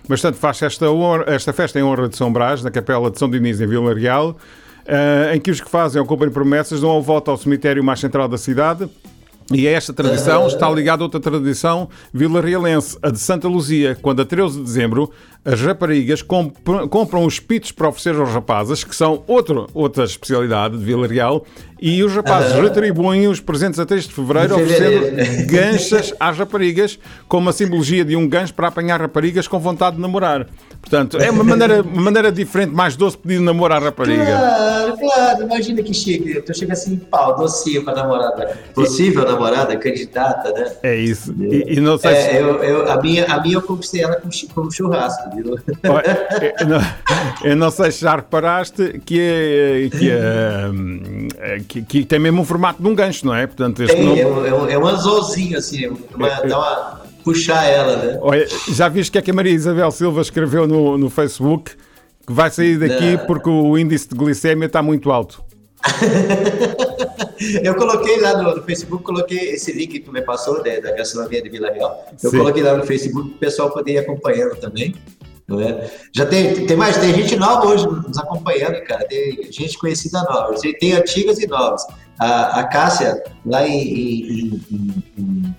Mas, 0.08 0.22
portanto, 0.22 0.40
faz 0.40 0.62
esta, 0.62 0.90
honra- 0.92 1.26
esta 1.28 1.52
festa 1.52 1.80
em 1.80 1.84
honra 1.84 2.08
de 2.08 2.16
São 2.16 2.32
Brás, 2.32 2.64
na 2.64 2.70
Capela 2.70 3.10
de 3.10 3.18
São 3.18 3.30
Diniz, 3.30 3.60
em 3.60 3.66
Vila 3.68 3.94
Real, 3.94 4.38
eh, 4.86 5.32
em 5.36 5.40
que 5.42 5.50
os 5.50 5.60
que 5.60 5.70
fazem 5.70 6.00
ou 6.00 6.08
cumprem 6.08 6.30
promessas 6.32 6.80
dão 6.82 6.96
a 6.96 7.00
volta 7.02 7.32
ao 7.32 7.38
cemitério 7.38 7.84
mais 7.84 8.00
central 8.00 8.28
da 8.28 8.38
cidade. 8.38 8.88
E 9.52 9.68
a 9.68 9.72
esta 9.72 9.94
tradição 9.94 10.48
está 10.48 10.70
ligada 10.72 11.04
a 11.04 11.06
outra 11.06 11.20
tradição 11.20 11.88
vilarrealense, 12.12 12.98
a 13.02 13.12
de 13.12 13.20
Santa 13.20 13.48
Luzia, 13.48 13.96
quando 14.02 14.22
a 14.22 14.26
13 14.26 14.58
de 14.58 14.64
dezembro 14.64 15.12
as 15.46 15.62
raparigas 15.62 16.24
compram, 16.24 16.88
compram 16.88 17.24
os 17.24 17.40
pitos 17.40 17.72
para 17.72 17.88
oferecer 17.88 18.20
aos 18.20 18.32
rapazes, 18.32 18.84
que 18.84 18.96
são 18.96 19.24
outro, 19.28 19.68
outra 19.76 20.04
especialidade 20.04 20.76
de 20.76 20.84
Vila 20.84 21.06
Real, 21.06 21.46
e 21.80 22.04
os 22.04 22.16
rapazes 22.16 22.54
retribuem 22.54 23.28
os 23.28 23.40
presentes 23.40 23.80
a 23.80 23.86
3 23.86 24.08
de 24.08 24.14
fevereiro 24.14 24.56
De 24.56 24.64
oferecendo 24.64 25.48
ganchas 25.48 26.14
às 26.20 26.36
raparigas, 26.36 26.98
como 27.28 27.48
a 27.50 27.54
simbologia 27.54 28.04
de 28.04 28.16
um 28.16 28.28
gancho 28.28 28.56
para 28.56 28.70
apanhar 28.70 29.00
raparigas 29.00 29.48
com 29.48 29.60
vontade 29.60 29.98
de 29.98 30.02
namorar. 30.02 30.48
Portanto, 30.82 31.18
é 31.18 31.30
uma 31.30 31.44
maneira, 31.44 31.84
uma 31.84 32.02
maneira 32.02 32.32
diferente, 32.32 32.74
mais 32.74 32.96
doce, 32.96 33.18
pedir 33.18 33.40
namoro 33.40 33.74
à 33.74 33.80
rapariga. 33.80 34.26
Claro, 34.26 34.98
claro, 34.98 35.44
imagina 35.44 35.84
que 35.84 35.94
chique. 35.94 36.42
Tu 36.42 36.58
chega 36.58 36.74
assim, 36.74 36.98
pau, 36.98 37.36
docinho 37.36 37.84
pra 37.84 37.94
namorada. 37.94 38.58
Possível 38.74 39.28
namorada, 39.36 39.76
candidata, 39.78 40.52
né? 40.52 40.72
É 40.84 40.96
isso. 40.96 41.34
E, 41.40 41.76
e 41.78 41.80
não 41.80 41.98
sei 41.98 42.16
se. 42.16 42.22
É, 42.30 42.42
eu, 42.42 42.64
eu, 42.64 42.92
a, 42.92 43.02
minha, 43.02 43.26
a 43.26 43.42
minha 43.42 43.56
eu 43.56 43.62
conquistei 43.62 44.02
ela 44.04 44.16
com, 44.16 44.30
com 44.54 44.72
churrasco, 44.72 45.30
viu? 45.36 45.56
Eu 47.44 47.56
não, 47.56 47.72
sei 47.72 47.92
se 47.92 48.02
já 48.02 48.16
reparaste 48.16 49.00
que, 49.06 49.20
é, 49.20 49.90
que, 49.98 50.10
é, 50.12 50.68
hum, 50.72 51.28
que, 51.68 51.82
que 51.82 52.06
tem 52.06 52.20
mesmo 52.20 52.42
o 52.42 52.46
formato 52.46 52.82
de 52.82 52.88
um 52.88 52.96
gancho, 52.96 53.26
não 53.26 53.36
é? 53.36 53.46
Portanto, 53.48 53.82
este 53.84 53.96
Tem, 53.96 54.06
nome- 54.06 54.20
é, 54.22 54.28
um- 54.28 54.46
é, 54.46 54.54
um, 54.54 54.70
é 54.70 54.78
um 54.78 54.88
anzolzinho, 54.88 55.58
assim, 55.58 55.88
uma, 56.14 56.30
dá 56.30 56.58
uma. 56.58 57.02
puxar 57.24 57.64
ela, 57.66 57.96
né? 57.98 58.18
Olha, 58.22 58.48
já 58.72 58.88
viste 58.88 59.10
o 59.10 59.12
que 59.14 59.18
é 59.18 59.22
que 59.22 59.32
a 59.32 59.34
Maria 59.34 59.52
Isabel 59.54 59.92
Silva 59.92 60.22
escreveu 60.22 60.68
no, 60.68 60.98
no 60.98 61.10
Facebook? 61.10 61.72
Que 62.28 62.34
vai 62.34 62.50
sair 62.50 62.78
daqui 62.80 63.18
Não. 63.18 63.26
porque 63.28 63.48
o 63.48 63.78
índice 63.78 64.10
de 64.10 64.16
glicemia 64.16 64.66
está 64.66 64.82
muito 64.82 65.12
alto. 65.12 65.44
Eu 67.64 67.76
coloquei 67.76 68.20
lá 68.20 68.42
no, 68.42 68.56
no 68.56 68.64
Facebook, 68.64 69.04
coloquei 69.04 69.52
esse 69.52 69.72
link 69.72 69.88
que 69.92 70.00
tu 70.00 70.12
me 70.12 70.22
passou 70.22 70.64
né, 70.64 70.80
da 70.80 70.92
gastronomia 70.96 71.42
de 71.42 71.50
Vila 71.50 71.70
Real. 71.72 72.06
Eu 72.24 72.30
Sim. 72.32 72.38
coloquei 72.38 72.64
lá 72.64 72.76
no 72.78 72.84
Facebook 72.84 73.30
para 73.30 73.36
o 73.36 73.40
pessoal 73.40 73.72
poder 73.72 73.92
ir 73.94 73.98
acompanhando 74.00 74.56
também. 74.56 74.96
Não 75.48 75.62
é? 75.62 75.90
Já 76.12 76.26
tem, 76.26 76.66
tem 76.66 76.76
mais, 76.76 76.98
tem 76.98 77.14
gente 77.14 77.36
nova 77.36 77.68
hoje 77.68 77.86
nos 77.88 78.18
acompanhando, 78.18 78.82
cara. 78.84 79.06
Tem 79.06 79.52
gente 79.52 79.78
conhecida 79.78 80.24
nova. 80.24 80.56
Tem- 80.80 80.94
antigas 80.94 81.40
e 81.40 81.46
novas. 81.48 81.86
A, 82.20 82.62
a 82.62 82.64
Cássia, 82.64 83.22
lá 83.46 83.68
em. 83.68 83.82
em- 83.82 84.62
em- 84.72 85.04
em- 85.18 85.56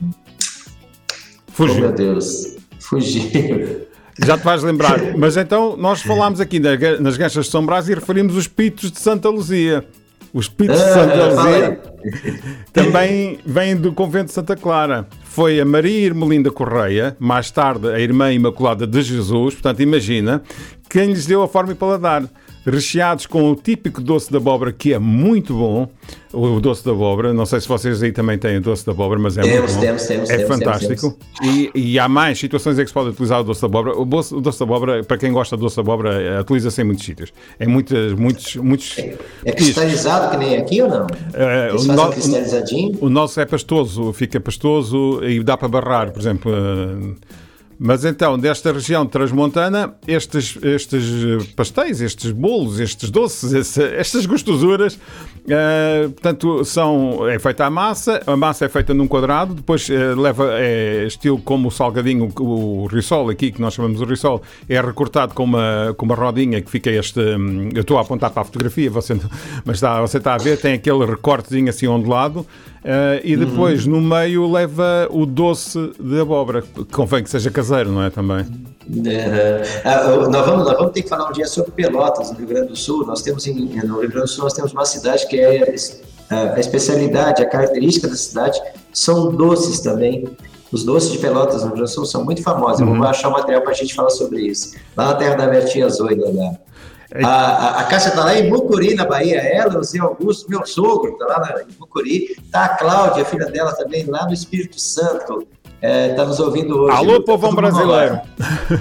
Oh, 1.58 1.62
meu 1.64 1.68
Fugiu. 1.74 1.92
Deus. 1.92 2.56
Fugiu. 2.80 3.86
Já 4.24 4.36
te 4.36 4.44
vais 4.44 4.62
lembrar. 4.62 4.98
Mas 5.16 5.36
então, 5.38 5.74
nós 5.76 6.02
falámos 6.02 6.38
aqui 6.40 6.58
na- 6.58 6.76
nas 7.00 7.16
ganchas 7.16 7.46
de 7.46 7.50
São 7.50 7.64
Brás 7.64 7.88
e 7.88 7.94
referimos 7.94 8.36
os 8.36 8.46
pitos 8.48 8.90
de 8.92 8.98
Santa 9.00 9.28
Luzia. 9.30 9.86
Os 10.32 10.48
pitos 10.48 10.80
Ah, 10.80 11.44
aí. 11.44 11.78
Também 12.72 13.38
vem 13.44 13.76
do 13.76 13.92
convento 13.92 14.26
de 14.26 14.32
Santa 14.32 14.54
Clara. 14.56 15.06
Foi 15.24 15.60
a 15.60 15.64
Maria 15.64 16.06
Irmelinda 16.06 16.50
Correia, 16.50 17.16
mais 17.18 17.50
tarde 17.50 17.88
a 17.88 17.98
irmã 17.98 18.32
Imaculada 18.32 18.86
de 18.86 19.02
Jesus, 19.02 19.54
portanto, 19.54 19.80
imagina, 19.80 20.42
quem 20.88 21.06
lhes 21.08 21.26
deu 21.26 21.42
a 21.42 21.48
forma 21.48 21.72
e 21.72 21.74
paladar. 21.74 22.22
Recheados 22.66 23.26
com 23.26 23.48
o 23.52 23.54
típico 23.54 24.00
doce 24.00 24.28
de 24.28 24.36
abóbora, 24.36 24.72
que 24.72 24.92
é 24.92 24.98
muito 24.98 25.54
bom. 25.54 25.88
O 26.32 26.58
doce 26.60 26.82
de 26.82 26.90
abóbora, 26.90 27.32
não 27.32 27.46
sei 27.46 27.60
se 27.60 27.68
vocês 27.68 28.02
aí 28.02 28.10
também 28.10 28.36
têm 28.36 28.56
o 28.58 28.60
doce 28.60 28.84
de 28.84 28.90
abóbora, 28.90 29.20
mas 29.20 29.38
é 29.38 29.42
Temos, 29.42 29.58
muito 29.60 29.74
bom. 29.74 29.80
temos, 29.80 30.02
temos, 30.02 30.30
é 30.30 30.36
temos, 30.38 30.48
fantástico. 30.48 31.16
E, 31.42 31.70
e 31.74 31.98
há 31.98 32.08
mais 32.08 32.38
situações 32.38 32.76
em 32.78 32.82
que 32.82 32.88
se 32.88 32.92
pode 32.94 33.10
utilizar 33.10 33.40
o 33.40 33.44
doce 33.44 33.60
de 33.60 33.66
abóbora. 33.66 33.96
O 33.98 34.04
doce, 34.04 34.34
o 34.34 34.40
doce 34.40 34.58
de 34.58 34.64
abóbora, 34.64 35.04
para 35.04 35.16
quem 35.16 35.32
gosta 35.32 35.56
de 35.56 35.62
doce 35.62 35.76
de 35.76 35.80
abóbora, 35.80 36.20
eh, 36.20 36.40
utiliza-se 36.40 36.82
em 36.82 36.84
muitos 36.84 37.04
sítios. 37.04 37.32
Em 37.60 37.68
muitos, 37.68 38.12
muitos, 38.14 38.56
muitos 38.56 38.98
É 38.98 39.02
petiscos. 39.44 39.54
cristalizado 39.54 40.30
que 40.32 40.36
nem 40.36 40.56
aqui 40.56 40.82
ou 40.82 40.88
não? 40.90 41.06
É, 41.34 41.68
Eles 41.70 41.84
o 41.86 41.92
no- 41.92 42.10
cristalizadinho? 42.10 42.98
O 43.00 43.08
nosso 43.08 43.40
é 43.40 43.46
pastoso, 43.46 44.12
fica 44.12 44.40
pastoso 44.40 45.20
e 45.24 45.42
dá 45.44 45.56
para 45.56 45.68
barrar, 45.68 46.10
por 46.10 46.20
exemplo. 46.20 46.50
Mas 47.78 48.04
então, 48.06 48.38
desta 48.38 48.72
região 48.72 49.04
transmontana, 49.04 49.94
estes, 50.08 50.56
estes 50.62 51.04
eh, 51.04 51.46
pastéis, 51.54 52.00
estes 52.00 52.30
bolos, 52.30 52.80
estes 52.80 53.10
doces, 53.10 53.52
esse- 53.52 53.82
estas 53.96 54.24
gostosuras, 54.24 54.98
eh, 55.46 56.08
portanto, 56.08 56.64
são, 56.64 57.28
é 57.28 57.38
feita 57.38 57.66
a 57.66 57.70
massa, 57.70 58.22
a 58.26 58.34
massa 58.34 58.64
é 58.64 58.68
feita 58.70 58.94
num 58.94 59.06
quadrado, 59.06 59.52
depois 59.54 59.90
eh, 59.90 60.14
leva, 60.14 60.52
é 60.54 61.04
estilo 61.06 61.38
como 61.38 61.68
o 61.68 61.70
salgadinho, 61.70 62.32
o, 62.40 62.84
o 62.84 62.86
risol 62.86 63.28
aqui, 63.28 63.52
que 63.52 63.60
nós 63.60 63.74
chamamos 63.74 63.98
de 63.98 64.06
risol, 64.06 64.42
é 64.68 64.80
recortado 64.80 65.34
com 65.34 65.44
uma, 65.44 65.94
com 65.98 66.06
uma 66.06 66.14
rodinha 66.14 66.62
que 66.62 66.70
fica 66.70 66.90
este, 66.90 67.20
hum, 67.20 67.68
eu 67.74 67.82
estou 67.82 67.98
a 67.98 68.00
apontar 68.00 68.30
para 68.30 68.40
a 68.40 68.44
fotografia, 68.46 68.90
você, 68.90 69.14
mas 69.66 69.76
está, 69.76 70.00
você 70.00 70.16
está 70.16 70.32
a 70.34 70.38
ver, 70.38 70.58
tem 70.58 70.72
aquele 70.72 71.04
recortezinho 71.04 71.68
assim 71.68 71.86
ondulado, 71.86 72.46
eh, 72.88 73.20
e 73.24 73.36
depois 73.36 73.84
no 73.84 74.00
meio 74.00 74.48
leva 74.48 75.08
o 75.10 75.26
doce 75.26 75.92
de 75.98 76.20
abóbora, 76.20 76.62
convém 76.92 77.24
que 77.24 77.28
seja 77.28 77.50
caseiro, 77.50 77.90
não 77.90 78.00
é 78.00 78.10
também? 78.10 78.46
É, 79.04 79.60
ah, 79.84 80.04
nós, 80.30 80.46
vamos, 80.46 80.64
nós 80.64 80.76
vamos 80.76 80.92
ter 80.92 81.02
que 81.02 81.08
falar 81.08 81.28
um 81.28 81.32
dia 81.32 81.48
sobre 81.48 81.72
Pelotas, 81.72 82.30
no 82.30 82.38
Rio 82.38 82.46
Grande 82.46 82.68
do 82.68 82.76
Sul. 82.76 83.04
Nós 83.04 83.22
temos 83.22 83.44
em, 83.48 83.54
no 83.54 83.98
Rio 83.98 84.08
Grande 84.08 84.26
do 84.26 84.28
Sul 84.28 84.44
nós 84.44 84.52
temos 84.52 84.72
uma 84.72 84.84
cidade 84.84 85.26
que 85.26 85.36
é 85.40 85.74
a, 86.30 86.54
a 86.54 86.60
especialidade, 86.60 87.42
a 87.42 87.48
característica 87.48 88.06
da 88.06 88.14
cidade 88.14 88.62
são 88.92 89.34
doces 89.34 89.80
também. 89.80 90.24
Os 90.70 90.84
doces 90.84 91.10
de 91.10 91.18
Pelotas 91.18 91.62
no 91.62 91.68
Rio 91.70 91.76
Grande 91.78 91.90
do 91.90 91.94
Sul 91.94 92.06
são 92.06 92.24
muito 92.24 92.40
famosos. 92.40 92.78
Eu 92.78 92.86
vou 92.86 93.04
achar 93.04 93.30
um 93.30 93.32
material 93.32 93.62
para 93.62 93.72
a 93.72 93.74
gente 93.74 93.94
falar 93.94 94.10
sobre 94.10 94.42
isso. 94.42 94.76
Lá 94.96 95.06
na 95.06 95.14
terra 95.14 95.34
da 95.34 95.48
Bertinha 95.48 95.88
Zoida. 95.88 96.30
Lá. 96.32 96.52
A, 97.22 97.28
a, 97.28 97.80
a 97.80 97.84
Cássia 97.84 98.08
está 98.10 98.24
lá 98.24 98.38
em 98.38 98.50
Mucuri, 98.50 98.94
na 98.94 99.04
Bahia. 99.04 99.38
Ela, 99.38 99.78
o 99.78 99.84
Zé 99.84 99.98
Augusto, 99.98 100.50
meu 100.50 100.66
sogro, 100.66 101.12
está 101.12 101.26
lá 101.26 101.40
na, 101.40 101.62
em 101.62 101.76
Mucuri. 101.78 102.36
Está 102.42 102.64
a 102.64 102.68
Cláudia, 102.70 103.22
a 103.22 103.26
filha 103.26 103.46
dela 103.46 103.72
também, 103.74 104.04
lá 104.04 104.26
no 104.26 104.32
Espírito 104.34 104.80
Santo. 104.80 105.46
Está 105.80 106.24
nos 106.24 106.40
ouvindo 106.40 106.76
hoje. 106.78 106.96
Alô, 106.96 107.20
Tá 107.20 107.26
povão 107.26 107.54
brasileiro! 107.54 108.20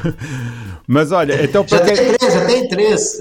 Mas 0.87 1.11
olha, 1.11 1.43
então 1.43 1.65
Já 1.67 1.79
quem... 1.79 1.95
tem 1.95 2.13
três, 2.13 2.33
já 2.33 2.45
tem 2.45 2.67
três. 2.67 3.19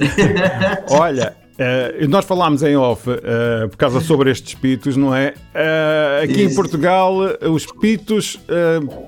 Olha, 0.91 1.35
eh, 1.59 2.07
nós 2.09 2.25
falámos 2.25 2.63
em 2.63 2.77
off 2.77 3.09
eh, 3.11 3.67
por 3.69 3.77
causa 3.77 4.01
sobre 4.01 4.31
estes 4.31 4.55
pitos, 4.55 4.97
não 4.97 5.15
é? 5.15 5.35
Eh, 5.55 6.21
aqui 6.25 6.43
em 6.43 6.47
Isso. 6.47 6.57
Portugal, 6.57 7.15
eh, 7.29 7.49
os 7.49 7.65
pitos, 7.67 8.39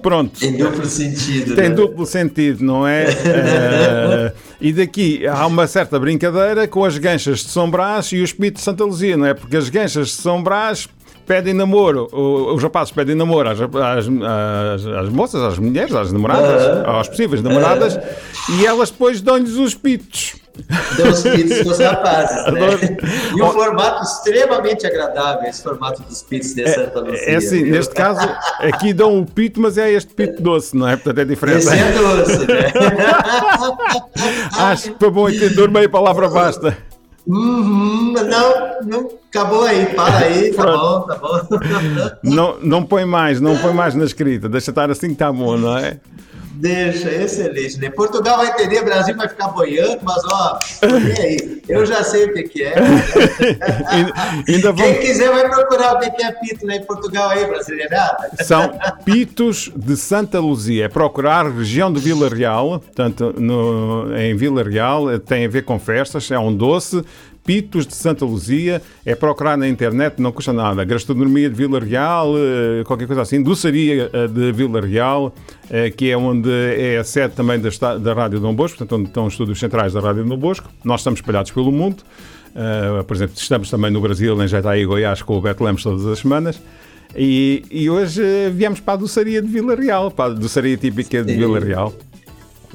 pronto, 0.02 0.44
Em 0.44 0.56
duplo 0.56 0.84
sentido. 0.86 1.54
tem 1.54 1.68
né? 1.68 1.74
duplo 1.74 2.06
sentido, 2.06 2.64
não 2.64 2.86
é? 2.86 3.06
E 4.60 4.72
daqui 4.72 5.26
há 5.26 5.46
uma 5.46 5.66
certa 5.66 5.98
brincadeira 5.98 6.66
com 6.66 6.82
as 6.84 6.96
ganchas 6.96 7.40
de 7.40 7.50
São 7.50 7.70
Brás 7.70 8.10
e 8.12 8.22
os 8.22 8.32
pitos 8.32 8.60
de 8.62 8.64
Santa 8.64 8.84
Luzia, 8.84 9.14
não 9.16 9.26
é? 9.26 9.34
Porque 9.34 9.54
as 9.56 9.68
ganchas 9.68 10.06
de 10.08 10.14
São 10.14 10.42
Brás 10.42 10.88
pedem 11.26 11.52
namoro, 11.52 12.08
os 12.54 12.62
rapazes 12.62 12.90
pedem 12.92 13.14
namoro 13.14 13.50
às, 13.50 13.60
às, 13.60 13.68
às- 14.08 14.86
às 14.86 15.08
moças, 15.10 15.42
às 15.42 15.58
mulheres, 15.58 15.94
às 15.94 16.10
namoradas, 16.10 16.62
às 16.86 17.08
possíveis 17.08 17.42
namoradas, 17.42 17.98
e 18.58 18.64
elas 18.64 18.90
depois 18.90 19.20
dão-lhes 19.20 19.56
os 19.56 19.74
pitos. 19.74 20.36
Deu 20.96 21.10
os 21.10 21.22
pits 21.22 21.64
dos 21.64 21.78
rapazes, 21.78 22.52
né? 22.52 22.96
E 23.36 23.42
um 23.42 23.50
formato 23.50 24.02
extremamente 24.02 24.86
agradável, 24.86 25.48
esse 25.48 25.62
formato 25.62 26.02
dos 26.02 26.22
pits 26.22 26.54
de 26.54 26.68
Santa 26.68 27.00
Luzia. 27.00 27.30
É 27.30 27.36
assim, 27.36 27.62
viu? 27.62 27.72
neste 27.72 27.94
caso, 27.94 28.28
aqui 28.58 28.92
dão 28.92 29.20
o 29.20 29.26
pito, 29.26 29.60
mas 29.60 29.78
é 29.78 29.92
este 29.92 30.12
pito 30.14 30.42
doce, 30.42 30.76
não 30.76 30.88
é? 30.88 30.96
Portanto, 30.96 31.18
é 31.18 31.24
diferente. 31.24 31.58
Esse 31.58 31.74
é 31.74 31.92
doce, 31.92 32.38
né? 32.46 32.72
Acho 34.58 34.92
que 34.92 34.98
para 34.98 35.10
bom 35.10 35.28
entendedor, 35.28 35.70
meia 35.70 35.88
palavra 35.88 36.28
basta. 36.28 36.76
Uhum, 37.26 38.12
não, 38.12 38.86
não, 38.86 39.10
acabou 39.28 39.64
aí, 39.64 39.86
para 39.86 40.18
aí, 40.18 40.54
tá 40.54 40.64
bom, 40.64 41.00
tá 41.00 41.16
bom. 41.16 41.40
Não, 42.22 42.56
não 42.60 42.84
põe 42.84 43.04
mais, 43.04 43.40
não 43.40 43.58
põe 43.58 43.72
mais 43.72 43.96
na 43.96 44.04
escrita. 44.04 44.48
Deixa 44.48 44.70
estar 44.70 44.88
assim 44.90 45.08
que 45.08 45.14
está 45.14 45.32
bom, 45.32 45.56
não 45.56 45.76
é? 45.76 45.98
Deixa, 46.56 47.10
excelente. 47.10 47.78
Né? 47.78 47.90
Portugal 47.90 48.38
vai 48.38 48.48
entender, 48.48 48.82
Brasil 48.82 49.14
vai 49.16 49.28
ficar 49.28 49.48
boiando, 49.48 49.98
mas 50.02 50.22
ó, 50.24 50.58
e 50.82 51.20
aí? 51.20 51.62
Eu 51.68 51.84
já 51.84 52.02
sei 52.02 52.26
o 52.26 52.32
que, 52.32 52.42
que 52.44 52.62
é. 52.62 52.74
Ainda. 54.48 54.72
Quem 54.72 55.00
quiser 55.00 55.30
vai 55.30 55.48
procurar 55.48 55.96
o 55.96 55.98
que, 55.98 56.10
que 56.10 56.22
é 56.22 56.32
pito 56.32 56.66
lá 56.66 56.76
em 56.76 56.84
Portugal 56.84 57.30
aí, 57.30 57.44
brasileirada. 57.46 58.30
São 58.44 58.72
pitos 59.04 59.70
de 59.74 59.96
Santa 59.96 60.38
Luzia. 60.40 60.86
É 60.86 60.88
procurar 60.88 61.50
região 61.50 61.92
de 61.92 62.00
Vila 62.00 62.28
Real, 62.28 62.80
portanto, 62.80 63.34
no, 63.36 64.16
em 64.16 64.36
Vila 64.36 64.62
Real 64.62 65.18
tem 65.18 65.46
a 65.46 65.48
ver 65.48 65.64
com 65.64 65.78
festas, 65.78 66.30
é 66.30 66.38
um 66.38 66.54
doce. 66.54 67.04
Pitos 67.46 67.86
de 67.86 67.94
Santa 67.94 68.24
Luzia, 68.24 68.82
é 69.04 69.14
procurar 69.14 69.56
na 69.56 69.68
internet, 69.68 70.20
não 70.20 70.32
custa 70.32 70.52
nada. 70.52 70.84
Gastronomia 70.84 71.48
de 71.48 71.54
Vila 71.54 71.78
Real, 71.78 72.34
eh, 72.36 72.82
qualquer 72.84 73.06
coisa 73.06 73.22
assim. 73.22 73.40
Doçaria 73.40 74.10
eh, 74.12 74.26
de 74.26 74.50
Vila 74.50 74.80
Real, 74.80 75.32
eh, 75.70 75.90
que 75.90 76.10
é 76.10 76.16
onde 76.16 76.50
é 76.50 76.98
a 76.98 77.04
sede 77.04 77.34
também 77.34 77.60
da, 77.60 78.12
Rádio 78.12 78.40
Dom 78.40 78.52
Bosco, 78.52 78.78
portanto, 78.78 78.98
onde 78.98 79.08
estão 79.08 79.26
os 79.26 79.34
estúdios 79.34 79.60
centrais 79.60 79.92
da 79.92 80.00
Rádio 80.00 80.24
Dom 80.24 80.36
Bosco. 80.36 80.68
Nós 80.84 81.00
estamos 81.00 81.20
espalhados 81.20 81.52
pelo 81.52 81.70
mundo. 81.70 82.02
Por 83.06 83.14
exemplo, 83.14 83.34
estamos 83.36 83.68
também 83.68 83.90
no 83.90 84.00
Brasil, 84.00 84.42
em 84.42 84.48
Jataí 84.48 84.80
e 84.80 84.86
Goiás, 84.86 85.20
com 85.20 85.36
o 85.36 85.40
Beto 85.42 85.62
Lemos 85.62 85.82
todas 85.82 86.06
as 86.06 86.18
semanas. 86.20 86.60
E, 87.14 87.62
e 87.70 87.88
hoje 87.88 88.22
viemos 88.50 88.80
para 88.80 88.94
a 88.94 88.96
doçaria 88.96 89.40
de 89.40 89.48
Vila 89.48 89.74
Real, 89.74 90.10
para 90.10 90.32
a 90.32 90.34
doçaria 90.34 90.76
típica 90.76 91.22
de. 91.22 91.34
Vila 91.34 91.60
Real. 91.60 91.92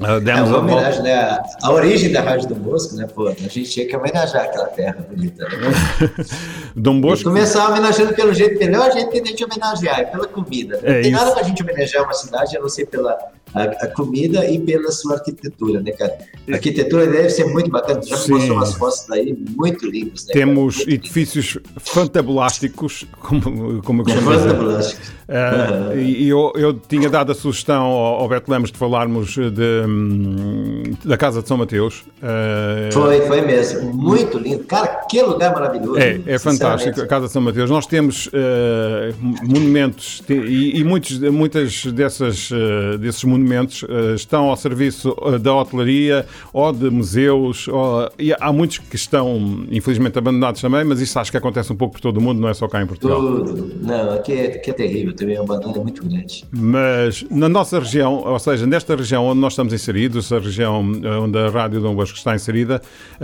É 0.00 0.20
demos 0.20 0.48
uma 0.48 0.58
a 0.58 0.60
volta. 0.60 0.72
homenagem, 0.74 1.02
né? 1.02 1.40
A, 1.62 1.70
origem 1.72 2.12
da 2.12 2.20
Rádio 2.22 2.48
do 2.48 2.54
Bosco, 2.54 2.94
né? 2.96 3.06
Pô, 3.12 3.28
a 3.28 3.32
gente 3.32 3.64
tinha 3.64 3.86
que 3.86 3.96
homenagear 3.96 4.44
aquela 4.44 4.66
terra 4.68 4.96
bonita, 5.08 5.44
né? 5.48 5.70
Dom 6.74 6.96
E 6.96 7.00
Bosco. 7.00 7.24
começar 7.28 7.68
homenageando 7.68 8.14
pelo 8.14 8.32
jeito 8.32 8.58
melhor 8.58 8.88
a 8.88 8.90
gente 8.90 9.10
homenagear, 9.44 10.00
é 10.00 10.04
pela 10.04 10.26
comida. 10.26 10.78
Não 10.82 10.88
É 10.88 11.02
tem 11.02 11.12
isso. 11.12 11.20
nada 11.20 11.32
pra 11.32 11.42
gente 11.42 11.62
homenagear 11.62 12.04
uma 12.04 12.14
cidade 12.14 12.56
a 12.56 12.60
não 12.60 12.68
ser 12.68 12.86
pela 12.86 13.16
a, 13.54 13.62
a 13.62 13.86
comida 13.88 14.48
e 14.48 14.58
pela 14.58 14.90
sua 14.90 15.14
arquitetura, 15.14 15.80
né, 15.80 15.92
cara? 15.92 16.16
A 16.50 16.54
arquitetura 16.54 17.06
deve 17.06 17.30
ser 17.30 17.44
muito 17.46 17.70
bacana. 17.70 18.02
Já 18.02 18.16
Sim. 18.16 18.32
mostrou 18.32 18.56
umas 18.56 18.74
fotos 18.74 19.06
daí 19.08 19.36
muito 19.56 19.86
lindas, 19.86 20.26
né? 20.26 20.32
Temos? 20.32 20.76
Muito 20.76 20.90
edifícios 20.90 21.58
fantabulásticos, 21.78 23.06
como, 23.20 23.82
como 23.82 24.02
eu. 24.02 24.22
Fantásticos. 24.22 25.12
Uh, 25.32 25.98
e 25.98 26.28
eu, 26.28 26.52
eu 26.56 26.74
tinha 26.74 27.08
dado 27.08 27.32
a 27.32 27.34
sugestão 27.34 27.84
ao, 27.84 28.20
ao 28.20 28.28
Beto 28.28 28.50
Lemos 28.50 28.70
de 28.70 28.76
falarmos 28.76 29.34
de, 29.34 29.86
hum, 29.86 30.82
da 31.04 31.16
Casa 31.16 31.40
de 31.40 31.48
São 31.48 31.56
Mateus. 31.56 32.04
Uh, 32.18 32.92
Foi, 32.92 33.20
foi 33.22 33.40
mesmo. 33.40 33.94
Muito 33.94 34.36
lindo. 34.38 34.64
Cara, 34.64 34.88
que 35.08 35.22
lugar 35.22 35.52
maravilhoso. 35.52 35.98
É, 35.98 36.20
é 36.26 36.38
fantástico, 36.38 37.00
a. 37.00 37.06
Casa 37.06 37.26
de 37.26 37.32
São 37.32 37.40
Mateus. 37.40 37.70
Nós 37.70 37.86
temos 37.86 38.28
eh, 38.32 39.12
monumentos 39.42 40.22
e, 40.28 40.78
e 40.78 40.84
muitos, 40.84 41.18
muitas 41.18 41.84
dessas, 41.86 42.50
desses 42.98 43.24
monumentos 43.24 43.41
eh, 43.88 44.14
estão 44.14 44.50
ao 44.50 44.56
serviço 44.56 45.14
eh, 45.26 45.38
da 45.38 45.54
hotelaria 45.54 46.26
ou 46.52 46.72
de 46.72 46.88
museus. 46.90 47.68
ou- 47.68 48.10
e 48.18 48.32
há 48.38 48.52
muitos 48.52 48.78
que 48.78 48.96
estão, 48.96 49.64
infelizmente, 49.70 50.18
abandonados 50.18 50.60
também, 50.60 50.84
mas 50.84 51.00
isso 51.00 51.18
acho 51.18 51.30
que 51.30 51.36
acontece 51.36 51.72
um 51.72 51.76
pouco 51.76 51.94
por 51.94 52.00
todo 52.00 52.16
o 52.18 52.20
mundo, 52.20 52.40
não 52.40 52.48
é 52.48 52.54
só 52.54 52.68
cá 52.68 52.82
em 52.82 52.86
Portugal. 52.86 53.18
Tudo. 53.20 53.72
Não, 53.82 54.14
aqui 54.14 54.32
é, 54.32 54.46
aqui 54.56 54.70
é 54.70 54.72
terrível 54.72 55.14
também, 55.14 55.36
a 55.36 55.42
banana 55.42 55.76
é 55.76 55.80
muito 55.80 56.04
grande. 56.06 56.44
Mas 56.50 57.24
na 57.30 57.48
nossa 57.48 57.78
região, 57.78 58.14
ou 58.24 58.38
seja, 58.38 58.66
nesta 58.66 58.94
região 58.96 59.24
onde 59.26 59.40
nós 59.40 59.52
estamos 59.52 59.72
inseridos, 59.72 60.32
a 60.32 60.38
região 60.38 60.82
eh, 61.02 61.08
onde 61.18 61.38
a 61.38 61.48
Rádio 61.48 61.80
Dom 61.80 61.94
Bosco 61.94 62.16
está 62.16 62.34
inserida, 62.34 62.80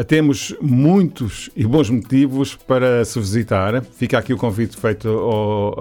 temos 0.06 0.54
muitos 0.60 1.50
e 1.56 1.64
bons 1.66 1.90
motivos 1.90 2.54
para 2.66 3.04
se 3.04 3.18
visitar. 3.18 3.82
Fica 3.82 4.18
aqui 4.18 4.32
o 4.32 4.36
convite 4.36 4.76
feito 4.76 5.08
ao, 5.08 5.74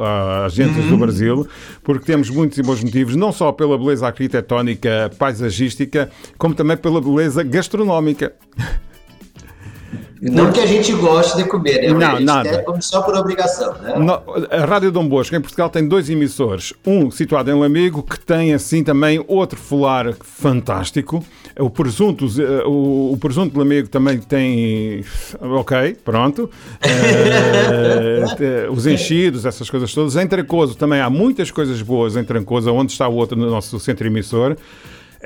às 0.46 0.54
gentes 0.54 0.86
do 0.86 0.98
Brasil, 0.98 1.48
porque 1.84 2.06
temos 2.06 2.30
muitos 2.30 2.58
e 2.58 2.62
bons 2.64 2.84
motivos, 2.84 3.16
não 3.16 3.32
só 3.32 3.52
pela 3.52 3.78
beleza 3.78 4.08
arquitetónica, 4.28 5.12
paisagística, 5.18 6.10
como 6.38 6.54
também 6.54 6.78
pela 6.78 7.02
beleza 7.02 7.44
gastronómica. 7.44 8.34
Não 10.22 10.52
que 10.52 10.60
a 10.60 10.66
gente 10.66 10.92
goste 10.94 11.38
de 11.38 11.44
comer, 11.46 11.82
né? 11.82 11.90
Não, 11.90 12.08
a 12.08 12.16
gente 12.16 12.24
nada. 12.26 12.50
quer 12.50 12.64
comer 12.64 12.82
só 12.82 13.02
por 13.02 13.16
obrigação, 13.16 13.74
né? 13.82 13.94
A 14.52 14.66
Rádio 14.66 14.92
Dom 14.92 15.08
Bosco 15.08 15.36
em 15.36 15.42
Portugal 15.42 15.70
tem 15.70 15.88
dois 15.88 16.10
emissores. 16.10 16.74
Um 16.86 17.12
situado 17.12 17.52
em 17.52 17.54
Lamego, 17.60 18.02
que 18.02 18.20
tem 18.20 18.54
assim 18.54 18.84
também 18.84 19.24
outro 19.28 19.60
folar 19.60 20.14
fantástico. 20.22 21.24
O 21.60 21.70
presunto, 21.70 22.26
eh, 22.40 22.64
o, 22.66 23.14
o 23.14 23.18
presunto 23.20 23.54
de 23.54 23.58
Lamego 23.60 23.88
também 23.88 24.18
tem. 24.20 25.04
Ok, 25.42 25.98
pronto. 26.04 26.50
Eh, 26.82 28.26
te- 28.36 28.70
os 28.74 28.86
enchidos, 28.88 29.46
essas 29.46 29.70
coisas 29.70 29.94
todas. 29.94 30.16
Em 30.16 30.28
Trancoso 30.28 30.76
também 30.76 31.00
há 31.00 31.10
muitas 31.10 31.52
coisas 31.52 31.82
boas 31.82 32.16
em 32.16 32.24
Trancoso, 32.24 32.72
onde 32.72 32.92
está 32.92 33.08
o 33.08 33.16
outro 33.16 33.38
no 33.38 33.50
nosso 33.50 33.80
centro 33.80 34.08
emissor. 34.08 34.56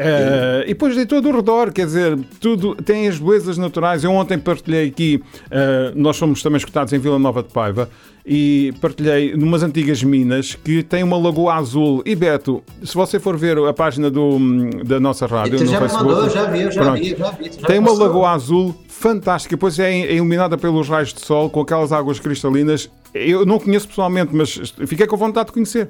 Eh, 0.03 0.63
e 0.65 0.67
depois 0.70 0.96
de 0.96 1.05
todo 1.05 1.29
o 1.29 1.36
redor, 1.36 1.72
quer 1.72 1.86
dizer, 1.86 2.17
tudo 2.39 2.75
tem 2.75 3.08
as 3.08 3.20
belezas 3.20 3.58
naturais. 3.58 4.03
Eu 4.03 4.12
ontem 4.12 4.38
partilhei 4.38 4.88
aqui, 4.88 5.22
eh, 5.50 5.91
nós 5.96 6.17
somos 6.17 6.41
também 6.41 6.58
escutados 6.58 6.91
em 6.91 6.98
Vila 6.98 7.20
Nova 7.20 7.43
de 7.43 7.50
Paiva, 7.50 7.88
e 8.25 8.74
partilhei 8.81 9.36
numas 9.36 9.62
antigas 9.62 10.03
minas 10.03 10.55
que 10.55 10.81
tem 10.81 11.03
uma 11.03 11.17
lagoa 11.17 11.53
azul. 11.55 12.01
E 12.05 12.15
Beto, 12.15 12.63
se 12.84 12.96
você 12.96 13.20
for 13.20 13.38
ver 13.38 13.58
a 13.60 13.74
página 13.74 14.10
do, 14.10 14.39
da 14.84 15.00
nossa 15.00 15.27
rádio 15.27 15.60
no 15.60 15.65
já 15.65 15.79
Facebook, 15.79 16.10
mandou, 16.10 16.29
já 16.29 16.46
vi, 16.46 16.72
já 16.72 16.81
pronto, 16.81 17.00
vi, 17.00 17.15
já 17.15 17.31
vi. 17.31 17.51
já 17.60 17.67
tem 17.67 17.79
uma 17.79 17.93
lagoa 17.93 18.31
azul 18.31 18.75
fantástica, 18.88 19.55
depois 19.55 19.77
é 19.79 19.91
é 19.91 20.15
iluminada 20.15 20.58
pelos 20.58 20.88
raios 20.88 21.13
de 21.13 21.22
sol, 21.22 21.50
com 21.50 21.62
aquelas 21.62 21.91
águas 21.91 22.20
cristalinas. 22.20 22.89
Eu 23.13 23.46
não 23.46 23.60
conheço 23.60 23.88
pessoalmente, 23.88 24.34
mas 24.34 24.74
fiquei 24.88 25.05
com 25.05 25.17
vontade 25.17 25.48
de 25.48 25.53
conhecer. 25.53 25.89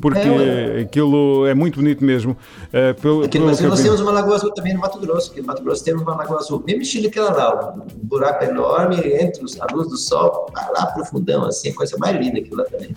Porque 0.00 0.18
É, 0.18 0.80
aquilo 0.82 1.46
é 1.46 1.54
muito 1.54 1.76
bonito 1.76 2.04
mesmo. 2.04 2.36
eh, 2.72 2.92
pelo, 2.94 3.22
no 3.22 3.28
pelo 3.28 3.50
eu 3.50 3.68
nós 3.68 3.80
temos 3.82 4.00
uma 4.00 4.12
lagoa 4.12 4.36
azul 4.36 4.52
também 4.52 4.74
no 4.74 4.80
Mato 4.80 4.98
Grosso. 4.98 5.30
Aqui 5.30 5.40
no 5.40 5.46
Mato 5.46 5.62
Grosso 5.62 5.84
temos 5.84 6.02
uma 6.02 6.14
lagoa 6.16 6.38
azul, 6.38 6.62
mesmo 6.66 6.82
estilo 6.82 7.08
aquela 7.08 7.30
lá, 7.32 7.74
um 7.76 8.06
buraco 8.06 8.44
enorme 8.44 8.96
entre 8.96 9.42
a 9.60 9.74
luz 9.74 9.88
do 9.88 9.96
sol, 9.96 10.46
vai 10.52 10.70
lá 10.72 10.86
profundão, 10.86 11.44
assim, 11.44 11.72
coisa 11.72 11.96
mais 11.98 12.16
linda 12.16 12.38
aquilo 12.38 12.56
lá 12.58 12.64
também. 12.64 12.94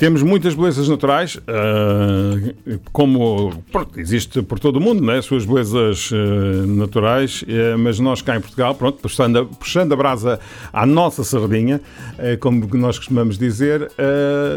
Temos 0.00 0.22
muitas 0.22 0.54
belezas 0.54 0.88
naturais, 0.88 1.38
eh, 1.46 2.54
como 2.90 3.52
pronto, 3.70 4.00
existe 4.00 4.40
por 4.40 4.58
todo 4.58 4.76
o 4.76 4.80
mundo, 4.80 5.04
né? 5.04 5.18
as 5.18 5.26
suas 5.26 5.44
belezas 5.44 6.08
eh, 6.10 6.66
naturais, 6.66 7.44
eh, 7.46 7.76
mas 7.76 8.00
nós 8.00 8.22
cá 8.22 8.34
em 8.34 8.40
Portugal, 8.40 8.74
pronto, 8.74 8.96
puxando 8.96 9.40
a, 9.40 9.44
puxando 9.44 9.92
a 9.92 9.96
brasa 9.96 10.40
à 10.72 10.86
nossa 10.86 11.22
sardinha, 11.22 11.82
como 12.40 12.66
nós 12.78 12.96
costumamos 12.96 13.36
dizer, 13.36 13.92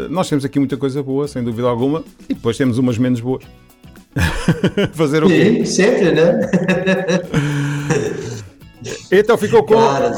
nós 0.08 0.30
temos 0.30 0.46
aqui 0.46 0.58
muita 0.58 0.78
coisa 0.78 1.02
boa, 1.02 1.28
sem 1.28 1.44
dúvida 1.44 1.68
alguma, 1.68 2.02
e 2.26 2.32
depois 2.32 2.56
temos 2.56 2.78
umas 2.78 2.96
menos 2.96 3.20
boas. 3.20 3.44
Fazer 4.94 5.24
o 5.24 5.26
quê? 5.26 5.56
Sim, 5.56 5.64
sempre, 5.66 6.12
né? 6.12 6.40
Então 9.12 9.36
ficou 9.36 9.62
com. 9.62 9.74
Cara. 9.74 10.12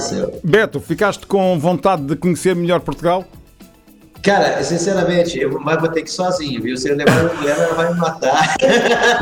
Beto, 0.44 0.78
ficaste 0.78 1.26
com 1.26 1.58
vontade 1.58 2.04
de 2.04 2.14
conhecer 2.14 2.54
melhor 2.54 2.80
Portugal? 2.80 3.24
Cara, 4.26 4.60
sinceramente, 4.64 5.38
eu 5.38 5.48
vou 5.52 5.88
ter 5.88 6.02
que 6.02 6.10
ir 6.10 6.12
sozinho, 6.12 6.60
viu? 6.60 6.76
Se 6.76 6.88
eu 6.88 6.96
levar 6.96 7.12
uma 7.12 7.34
mulher, 7.34 7.56
ela 7.56 7.74
vai 7.74 7.94
me 7.94 8.00
matar. 8.00 8.56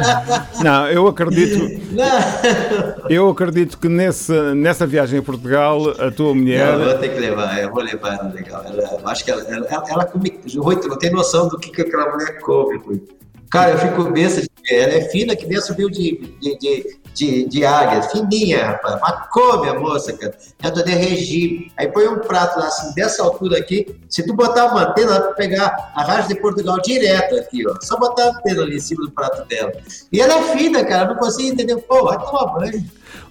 Não, 0.64 0.88
eu 0.88 1.07
acredito. 1.07 1.59
Não, 1.93 3.11
Eu 3.11 3.29
acredito 3.29 3.77
que 3.77 3.87
nessa, 3.87 4.55
nessa 4.55 4.87
viagem 4.87 5.19
a 5.19 5.23
Portugal, 5.23 5.90
a 6.01 6.11
tua 6.11 6.35
mulher. 6.35 6.73
não, 6.73 6.81
eu 6.81 6.88
vou 6.88 6.99
ter 6.99 7.11
que 7.11 7.21
levar, 7.21 7.61
eu 7.61 7.71
vou 7.71 7.83
levar 7.83 8.14
ela 8.14 8.33
legal. 8.33 8.64
Ela, 8.64 8.99
eu 8.99 9.07
acho 9.07 9.23
que 9.27 9.31
ela, 9.31 9.43
ela, 9.43 9.67
ela, 9.67 9.85
ela 9.90 10.05
come. 10.07 10.31
Tu 10.31 10.88
não 10.88 10.99
tem 10.99 11.11
noção 11.11 11.49
do 11.49 11.59
que, 11.59 11.71
que 11.71 11.83
aquela 11.83 12.11
mulher 12.11 12.40
come, 12.40 12.79
Rui. 12.79 13.03
Cara, 13.51 13.73
eu 13.73 13.79
fico 13.79 14.05
besta. 14.05 14.43
Ela 14.71 14.95
é 14.95 15.03
fina 15.11 15.37
que 15.37 15.45
nem 15.45 15.61
subiu 15.61 15.90
de, 15.90 16.17
de, 16.40 16.59
de, 16.59 16.97
de, 17.14 17.48
de 17.48 17.64
águia, 17.64 18.03
fininha, 18.03 18.66
rapaz. 18.66 18.98
Mas 19.00 19.29
come 19.31 19.68
a 19.68 19.79
moça, 19.79 20.12
cara. 20.12 20.35
Já 20.62 20.70
tô 20.70 20.83
de 20.83 20.92
regime. 20.92 21.72
Aí 21.77 21.88
põe 21.88 22.07
um 22.09 22.18
prato 22.18 22.59
lá, 22.59 22.66
assim, 22.66 22.92
dessa 22.94 23.22
altura 23.22 23.59
aqui. 23.59 23.96
Se 24.09 24.27
tu 24.27 24.35
botar 24.35 24.66
uma 24.66 24.90
antena, 24.90 25.16
ela 25.16 25.27
vai 25.27 25.35
pegar 25.35 25.92
a 25.94 26.03
rádio 26.03 26.35
de 26.35 26.40
Portugal 26.40 26.81
direto 26.83 27.37
aqui, 27.37 27.66
ó. 27.66 27.74
Só 27.81 27.96
botar 27.98 28.24
a 28.24 28.29
antena 28.31 28.62
ali 28.62 28.77
em 28.77 28.81
cima 28.81 29.05
do 29.05 29.11
prato 29.11 29.46
dela. 29.48 29.72
E 30.12 30.20
ela 30.20 30.35
é 30.35 30.57
fina, 30.57 30.85
cara. 30.85 31.09
Não 31.09 31.16
consigo 31.16 31.53
entender. 31.53 31.77
Pô, 31.77 32.05
vai 32.05 32.18
tomar 32.18 32.46
banho. 32.46 32.85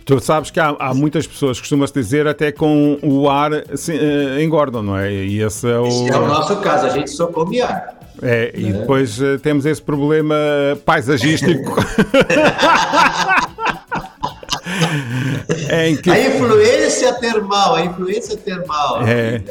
Tu 0.05 0.19
sabes 0.19 0.51
que 0.51 0.59
há, 0.59 0.75
há 0.79 0.93
muitas 0.93 1.25
pessoas, 1.25 1.59
costuma-se 1.59 1.93
dizer, 1.93 2.27
até 2.27 2.51
com 2.51 2.99
o 3.01 3.29
ar 3.29 3.51
se, 3.75 3.93
eh, 3.93 4.43
engordam, 4.43 4.83
não 4.83 4.97
é? 4.97 5.11
E 5.11 5.41
esse 5.41 5.65
é 5.65 5.79
o. 5.79 6.07
É 6.07 6.17
o 6.17 6.27
nosso 6.27 6.57
caso. 6.57 6.87
A 6.87 6.89
gente 6.89 7.09
só 7.09 7.27
come 7.27 7.61
ar. 7.61 8.03
É, 8.21 8.51
e 8.53 8.71
depois 8.71 9.19
eh, 9.21 9.37
temos 9.37 9.65
esse 9.65 9.81
problema 9.81 10.35
paisagístico. 10.85 11.75
que, 16.01 16.09
A 16.09 16.27
influência 16.27 17.13
termal, 17.15 17.75
a 17.75 17.85
influência 17.85 18.37
termal. 18.37 19.01
É. 19.05 19.41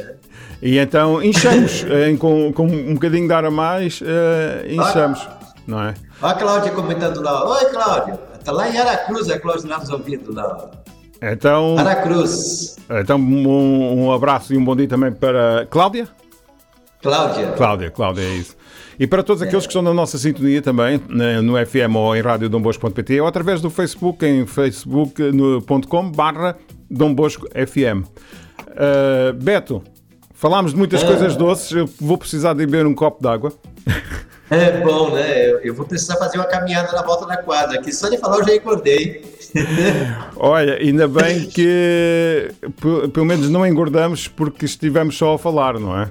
e 0.60 0.78
então 0.78 1.22
inchamos, 1.22 1.84
em, 2.08 2.16
com, 2.18 2.52
com 2.52 2.66
um 2.66 2.94
bocadinho 2.94 3.26
de 3.26 3.34
ar 3.34 3.44
a 3.44 3.50
mais, 3.50 4.00
eh, 4.04 4.66
inchamos, 4.70 5.26
não 5.66 5.82
é? 5.82 5.94
Olha 6.20 6.32
a 6.32 6.34
Cláudia 6.34 6.72
comentando 6.72 7.20
lá. 7.20 7.48
Oi, 7.48 7.64
Cláudia. 7.66 8.14
Tá 8.44 8.52
lá 8.52 8.68
em 8.68 8.76
Aracruz, 8.76 9.30
a 9.30 9.38
Cláudia 9.38 9.68
lá 9.68 9.78
nos 9.78 9.90
ouvindo 9.90 10.34
lá. 10.34 10.70
Então, 11.20 11.78
Aracruz. 11.78 12.76
então 12.90 13.16
um, 13.16 14.06
um 14.06 14.12
abraço 14.12 14.52
e 14.52 14.56
um 14.56 14.64
bom 14.64 14.74
dia 14.74 14.88
também 14.88 15.12
para 15.12 15.66
Cláudia. 15.70 16.08
Cláudia. 17.02 17.46
Cláudia, 17.52 17.90
Cláudia, 17.90 18.22
é 18.22 18.34
isso. 18.34 18.56
E 18.98 19.06
para 19.06 19.22
todos 19.22 19.42
aqueles 19.42 19.64
que 19.66 19.70
estão 19.70 19.82
na 19.82 19.92
nossa 19.92 20.16
sintonia 20.18 20.62
também, 20.62 21.00
né, 21.08 21.40
no 21.40 21.54
FM 21.66 21.96
ou 21.96 22.14
em 22.14 22.20
radiodombosco.pt 22.20 23.20
ou 23.20 23.26
através 23.26 23.60
do 23.60 23.68
Facebook 23.70 24.24
em 24.24 24.46
facebook.com 24.46 26.10
barra 26.10 26.56
Dombosco 26.90 27.48
FM. 27.50 28.06
Uh, 28.68 29.32
Beto, 29.34 29.82
falámos 30.34 30.72
de 30.72 30.78
muitas 30.78 31.02
Ah. 31.02 31.06
coisas 31.06 31.34
doces, 31.36 31.72
eu 31.72 31.88
vou 32.00 32.16
precisar 32.18 32.52
de 32.52 32.64
beber 32.66 32.86
um 32.86 32.94
copo 32.94 33.20
de 33.22 33.28
água. 33.28 33.52
É 34.50 34.80
bom, 34.82 35.10
né? 35.14 35.50
Eu, 35.64 35.74
vou 35.74 35.86
precisar 35.86 36.16
fazer 36.16 36.36
uma 36.36 36.44
caminhada 36.46 36.92
na 36.92 37.02
volta 37.02 37.24
da 37.26 37.38
quadra 37.38 37.78
aqui. 37.80 37.90
Só 37.90 38.10
de 38.10 38.18
falar 38.18 38.38
eu 38.40 38.44
já 38.46 38.54
engordei. 38.56 39.24
Olha, 40.36 40.74
ainda 40.76 41.08
bem 41.08 41.46
que 41.46 42.50
pe- 42.80 43.08
pelo 43.08 43.24
menos 43.24 43.48
não 43.48 43.66
engordamos 43.66 44.28
porque 44.28 44.66
estivemos 44.66 45.16
só 45.16 45.34
a 45.34 45.38
falar, 45.38 45.78
não 45.80 45.98
é? 45.98 46.10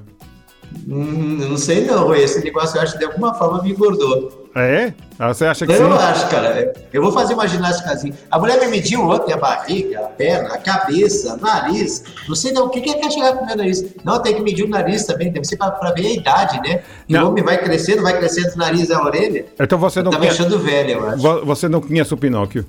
Hum, 0.88 1.38
não 1.49 1.57
sei 1.57 1.86
não, 1.86 2.05
Rui. 2.05 2.19
Esse 2.21 2.43
negócio 2.43 2.77
eu 2.77 2.81
acho 2.81 2.93
que 2.93 2.99
de 2.99 3.05
alguma 3.05 3.34
forma 3.34 3.62
me 3.62 3.71
engordou. 3.71 4.41
É? 4.53 4.91
Ah, 5.17 5.34
você 5.34 5.45
acha 5.45 5.65
que 5.65 5.71
Eu 5.71 5.77
sim? 5.77 5.93
acho, 5.97 6.27
cara. 6.29 6.73
Eu 6.91 7.01
vou 7.01 7.12
fazer 7.13 7.36
uma 7.36 7.47
ginástica 7.47 7.97
A 8.29 8.38
mulher 8.39 8.60
me 8.60 8.67
mediu 8.67 9.01
ontem 9.07 9.31
a 9.31 9.38
barriga, 9.38 9.99
a 9.99 10.03
perna, 10.07 10.49
a 10.53 10.57
cabeça, 10.57 11.36
o 11.36 11.38
nariz. 11.38 12.03
Não 12.27 12.36
sei 12.36 12.51
não, 12.51 12.65
o 12.65 12.69
que 12.69 12.81
que 12.81 12.89
é 12.89 12.93
que 12.95 12.99
quer 12.99 13.12
chegar 13.12 13.34
com 13.38 13.43
o 13.43 13.47
meu 13.47 13.55
nariz? 13.55 13.86
Não, 14.03 14.21
tem 14.21 14.36
que 14.36 14.41
medir 14.41 14.65
o 14.65 14.69
nariz 14.69 15.05
também, 15.05 15.31
deve 15.31 15.45
ser 15.45 15.55
pra, 15.55 15.71
pra 15.71 15.91
ver 15.93 16.05
a 16.07 16.10
idade, 16.12 16.60
né? 16.67 16.81
E 17.07 17.13
Não. 17.13 17.27
o 17.27 17.29
homem 17.29 17.43
vai 17.43 17.57
crescendo, 17.60 18.01
vai 18.01 18.17
crescendo 18.17 18.53
o 18.55 18.57
nariz 18.57 18.89
e 18.89 18.93
a 18.93 19.01
orelha. 19.01 19.45
Então 19.57 19.77
você 19.79 20.01
não, 20.03 20.12
Tá 20.12 20.17
me 20.19 20.25
conhece, 20.25 20.41
achando 20.41 20.60
velho, 20.60 20.91
eu 20.91 21.10
acho. 21.10 21.17
vo- 21.21 21.45
você 21.45 21.69
não 21.69 21.79
conhece 21.79 22.13
o 22.13 22.17
Pinóquio? 22.17 22.65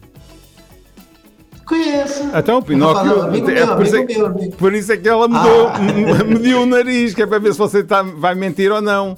Conheço. 1.66 2.24
Então 2.34 2.58
o 2.58 2.60
tô 2.60 2.66
Pinóquio. 2.68 3.22
amigo 3.22 3.50
é 3.50 3.54
meu, 3.54 3.76
por, 3.76 3.84
isso 3.86 3.96
é, 3.96 4.04
meu, 4.04 4.30
por 4.58 4.74
isso 4.74 4.92
é 4.92 4.96
que 4.96 5.08
ela 5.08 5.28
mudou, 5.28 5.68
Ah. 5.68 5.78
mediu 6.26 6.62
o 6.62 6.66
nariz, 6.66 7.14
que 7.14 7.22
é 7.22 7.26
para 7.26 7.38
ver 7.38 7.52
se 7.52 7.58
você 7.58 7.82
tá, 7.82 8.02
vai 8.02 8.34
mentir 8.34 8.70
ou 8.72 8.80
não. 8.82 9.16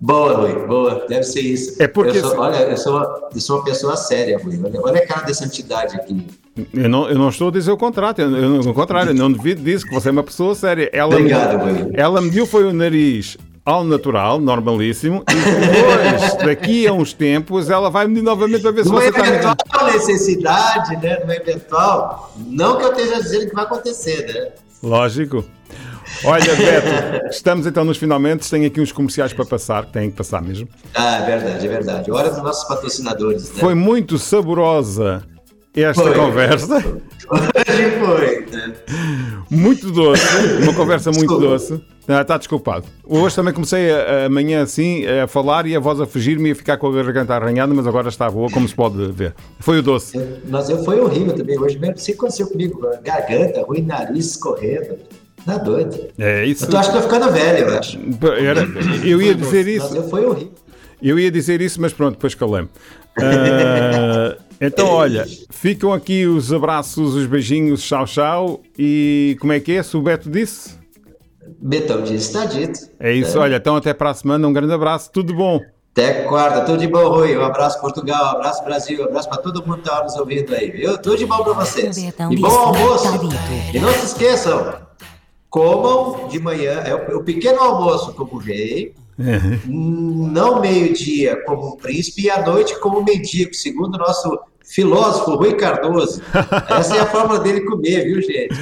Boa, 0.00 0.32
Rui, 0.36 0.66
boa. 0.66 1.04
Deve 1.08 1.24
ser 1.24 1.40
isso. 1.40 1.82
É 1.82 1.88
porque 1.88 2.18
Eu 2.18 2.22
sou, 2.22 2.30
se- 2.30 2.36
olha, 2.36 2.56
eu 2.58 2.76
sou, 2.76 2.92
uma, 2.96 3.28
eu 3.34 3.40
sou 3.40 3.56
uma 3.56 3.64
pessoa 3.64 3.96
séria, 3.96 4.38
Rui. 4.38 4.60
Olha, 4.64 4.80
olha 4.80 4.98
a 5.02 5.06
cara 5.06 5.22
dessa 5.26 5.44
entidade 5.44 5.96
aqui. 5.96 6.24
Eu 6.72 6.88
não, 6.88 7.08
eu 7.08 7.18
não 7.18 7.28
estou 7.28 7.48
a 7.48 7.50
dizer 7.50 7.70
o 7.72 7.76
contrário, 7.76 8.22
eu, 8.24 8.54
eu, 8.56 8.60
o 8.60 8.74
contrário, 8.74 9.10
eu 9.10 9.14
não 9.14 9.30
duvido 9.30 9.60
disso, 9.62 9.84
que 9.86 9.92
você 9.94 10.08
é 10.08 10.12
uma 10.12 10.22
pessoa 10.22 10.54
séria. 10.54 10.88
Ela, 10.92 11.16
Obrigado, 11.16 11.58
Rui. 11.58 11.90
ela 11.94 12.20
mediu 12.20 12.46
foi 12.46 12.64
o 12.64 12.72
nariz 12.72 13.36
ao 13.68 13.84
natural, 13.84 14.40
normalíssimo, 14.40 15.22
e 15.30 15.34
depois, 15.34 16.34
daqui 16.42 16.86
a 16.88 16.92
uns 16.94 17.12
tempos, 17.12 17.68
ela 17.68 17.90
vai 17.90 18.06
medir 18.06 18.22
novamente 18.22 18.62
para 18.62 18.70
ver 18.70 18.82
se 18.82 18.88
Numa 18.88 19.02
você 19.02 19.08
está 19.10 19.26
eventual 19.26 19.56
mentindo. 19.74 19.92
necessidade, 19.92 20.96
né? 20.96 21.18
Numa 21.20 21.34
eventual. 21.34 22.32
Não 22.46 22.78
que 22.78 22.84
eu 22.84 22.92
esteja 22.92 23.22
dizendo 23.22 23.48
que 23.50 23.54
vai 23.54 23.64
acontecer, 23.64 24.26
né? 24.32 24.52
Lógico. 24.82 25.44
Olha, 26.24 26.56
Beto, 26.56 27.26
estamos 27.30 27.66
então 27.66 27.84
nos 27.84 27.98
finalmente. 27.98 28.48
Tenho 28.48 28.66
aqui 28.66 28.80
uns 28.80 28.90
comerciais 28.90 29.34
para 29.34 29.44
passar, 29.44 29.84
que 29.84 29.92
têm 29.92 30.10
que 30.10 30.16
passar 30.16 30.40
mesmo. 30.40 30.66
Ah, 30.94 31.18
é 31.18 31.26
verdade, 31.26 31.66
é 31.66 31.68
verdade. 31.68 32.10
Hora 32.10 32.30
dos 32.30 32.42
nossos 32.42 32.66
patrocinadores, 32.66 33.50
né? 33.52 33.60
Foi 33.60 33.74
muito 33.74 34.16
saborosa 34.16 35.22
esta 35.74 36.02
Foi. 36.02 36.14
conversa, 36.14 36.74
Hoje 37.30 37.90
foi, 38.00 38.46
né? 38.50 38.72
muito 39.50 39.90
doce, 39.92 40.22
uma 40.62 40.74
conversa 40.74 41.10
muito 41.10 41.28
Desculpa. 41.38 41.46
doce. 41.46 41.80
Ah, 42.10 42.22
está 42.22 42.38
desculpado. 42.38 42.86
Hoje 43.04 43.36
também 43.36 43.52
comecei 43.52 43.90
a- 43.92 44.24
amanhã 44.26 44.62
assim 44.62 45.04
a 45.06 45.26
falar 45.26 45.66
e 45.66 45.76
a 45.76 45.80
voz 45.80 46.00
a 46.00 46.06
fugir-me 46.06 46.48
e 46.48 46.52
a 46.52 46.54
ficar 46.54 46.78
com 46.78 46.86
a 46.88 47.02
garganta 47.02 47.34
arranhada, 47.34 47.72
mas 47.74 47.86
agora 47.86 48.08
está 48.08 48.30
boa, 48.30 48.50
como 48.50 48.66
se 48.66 48.74
pode 48.74 49.12
ver. 49.12 49.34
Foi 49.60 49.78
o 49.80 49.82
doce. 49.82 50.16
Eu- 50.16 50.38
Mas 50.48 50.70
eu 50.70 50.82
foi 50.84 50.98
horrível 51.00 51.34
também 51.34 51.58
hoje 51.58 51.78
mesmo. 51.78 51.98
Você 51.98 52.12
aconteceu 52.12 52.46
comigo, 52.48 52.80
garganta, 53.04 53.62
ruim, 53.62 53.82
nariz 53.82 54.24
escorrendo. 54.30 54.96
Tá 55.44 55.58
doido. 55.58 55.98
É 56.18 56.46
isso. 56.46 56.64
Eu 56.64 56.70
tô, 56.70 56.76
acho 56.78 56.90
que 56.92 56.96
tô 56.96 57.02
ficando 57.02 57.30
velho, 57.30 57.66
eu 57.68 57.78
acho. 57.78 57.98
Era- 58.42 58.66
eu 59.06 59.20
ia 59.20 59.34
dizer 59.34 59.64
Mas 59.66 59.84
isso, 59.84 59.96
eu 59.96 60.08
foi 60.08 60.24
horrível. 60.24 60.52
eu 61.02 61.18
ia 61.18 61.30
dizer 61.30 61.60
isso, 61.60 61.78
mas 61.78 61.92
pronto, 61.92 62.14
depois 62.14 62.34
calei-me. 62.34 62.68
Ah, 63.20 64.34
então, 64.60 64.88
olha, 64.88 65.26
ficam 65.50 65.92
aqui 65.92 66.26
os 66.26 66.52
abraços, 66.52 67.14
os 67.14 67.26
beijinhos, 67.26 67.82
tchau, 67.82 68.04
tchau. 68.06 68.60
E 68.78 69.36
como 69.40 69.52
é 69.52 69.60
que 69.60 69.72
é? 69.72 69.82
Se 69.82 69.96
o 69.96 70.02
Beto 70.02 70.30
disse? 70.30 70.76
Betão 71.60 72.02
disse, 72.02 72.32
tá 72.32 72.44
dito. 72.44 72.78
É 73.00 73.12
isso, 73.12 73.38
olha, 73.38 73.56
então 73.56 73.74
até 73.76 73.94
para 73.94 74.10
a 74.10 74.14
semana, 74.14 74.46
um 74.46 74.52
grande 74.52 74.72
abraço, 74.72 75.10
tudo 75.12 75.34
bom. 75.34 75.60
Até 75.92 76.22
quarta, 76.24 76.60
tudo 76.60 76.78
de 76.78 76.86
bom, 76.86 77.08
Rui. 77.08 77.36
Um 77.36 77.44
abraço, 77.44 77.80
Portugal, 77.80 78.22
um 78.34 78.36
abraço, 78.36 78.62
Brasil, 78.64 79.00
um 79.02 79.06
abraço 79.06 79.28
para 79.28 79.38
todo 79.38 79.66
mundo 79.66 79.78
que 79.78 79.88
tá 79.88 80.02
nos 80.04 80.14
ouvindo 80.16 80.54
aí, 80.54 80.70
viu? 80.70 80.96
Tudo 80.98 81.16
de 81.16 81.26
bom 81.26 81.42
para 81.42 81.54
vocês. 81.54 81.96
Betão 82.00 82.32
E 82.32 82.36
bom 82.36 82.48
disse, 82.48 82.58
almoço. 82.58 83.18
tá. 83.28 83.36
E 83.74 83.78
não 83.80 83.92
se 83.92 84.06
esqueçam, 84.06 84.74
comam 85.50 86.28
de 86.28 86.38
manhã, 86.38 86.72
é 86.84 86.94
o, 86.94 87.18
o 87.18 87.24
pequeno 87.24 87.60
almoço 87.60 88.12
como 88.12 88.36
rei, 88.38 88.94
não 89.66 90.60
meio-dia 90.60 91.42
como 91.44 91.74
um 91.74 91.76
príncipe 91.76 92.22
e 92.22 92.30
à 92.30 92.44
noite 92.46 92.78
como 92.78 93.00
um 93.00 93.04
mendigo, 93.04 93.52
segundo 93.52 93.96
o 93.96 93.98
nosso 93.98 94.38
filósofo 94.64 95.34
Rui 95.34 95.54
Cardoso. 95.54 96.22
Essa 96.68 96.96
é 96.96 97.00
a 97.00 97.06
forma 97.06 97.40
dele 97.40 97.62
comer, 97.62 98.04
viu, 98.04 98.22
gente? 98.22 98.54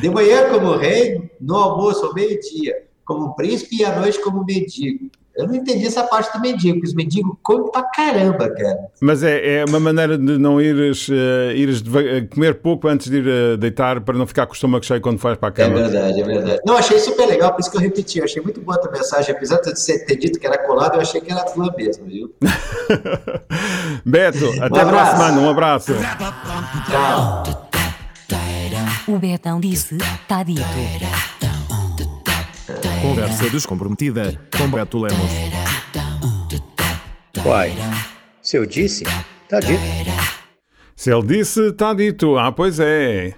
De 0.00 0.10
manhã 0.10 0.48
como 0.50 0.76
rei, 0.76 1.30
no 1.40 1.54
almoço 1.56 2.06
ao 2.06 2.14
meio-dia 2.14 2.74
como 3.10 3.26
um 3.26 3.32
príncipe 3.32 3.78
e 3.78 3.84
à 3.84 3.98
noite 3.98 4.20
como 4.20 4.40
um 4.40 4.44
mendigo. 4.44 5.10
Eu 5.36 5.46
não 5.46 5.54
entendi 5.54 5.86
essa 5.86 6.02
parte 6.04 6.32
do 6.36 6.40
mendigo, 6.40 6.74
porque 6.74 6.88
os 6.88 6.94
mendigos 6.94 7.34
comem 7.42 7.70
pra 7.70 7.82
caramba, 7.84 8.48
cara. 8.50 8.78
Mas 9.00 9.22
é, 9.22 9.60
é 9.60 9.64
uma 9.64 9.78
maneira 9.80 10.18
de 10.18 10.36
não 10.38 10.60
ires, 10.60 11.08
eh, 11.10 11.52
ires 11.56 11.82
eh, 11.94 12.22
comer 12.22 12.56
pouco 12.56 12.88
antes 12.88 13.08
de 13.08 13.18
ir 13.18 13.26
eh, 13.26 13.56
deitar 13.56 14.00
para 14.00 14.18
não 14.18 14.26
ficar 14.26 14.44
com 14.46 14.52
o 14.52 14.54
estômago 14.54 14.84
cheio 14.84 15.00
quando 15.00 15.18
vais 15.18 15.38
para 15.38 15.48
a 15.48 15.50
É 15.50 15.52
cama. 15.68 15.88
verdade, 15.88 16.20
é 16.20 16.24
verdade. 16.24 16.60
Não, 16.66 16.76
achei 16.76 16.98
super 16.98 17.26
legal, 17.26 17.52
por 17.52 17.60
isso 17.60 17.70
que 17.70 17.76
eu 17.76 17.80
repeti. 17.80 18.18
Eu 18.18 18.24
achei 18.24 18.42
muito 18.42 18.60
boa 18.60 18.76
a 18.76 18.80
tua 18.80 18.90
mensagem. 18.92 19.34
Apesar 19.34 19.60
de 19.60 19.70
você 19.70 20.04
ter 20.04 20.16
dito 20.16 20.38
que 20.38 20.46
era 20.46 20.58
colado, 20.66 20.96
eu 20.96 21.00
achei 21.00 21.20
que 21.20 21.30
era 21.32 21.42
tua 21.44 21.72
mesmo, 21.76 22.04
viu? 22.06 22.34
Beto, 24.04 24.46
até 24.60 24.68
para 24.68 24.78
a 24.80 24.82
abraço. 24.82 25.10
semana, 25.16 25.40
um 25.40 25.48
abraço. 25.48 25.92
Tchau. 26.90 27.42
O 29.08 29.18
Betão 29.18 29.58
disse, 29.60 29.96
tá 30.28 30.42
dito. 30.42 30.60
Conversa 33.02 33.48
descomprometida 33.50 34.40
com 34.56 34.68
Beto 34.68 34.98
Lemos. 34.98 35.30
Uai, 37.44 37.72
se 38.42 38.56
eu 38.56 38.66
disse, 38.66 39.04
tá 39.48 39.60
dito. 39.60 39.80
Se 40.94 41.10
ele 41.10 41.22
disse, 41.22 41.68
está 41.68 41.94
dito. 41.94 42.36
Ah, 42.36 42.52
pois 42.52 42.78
é. 42.78 43.34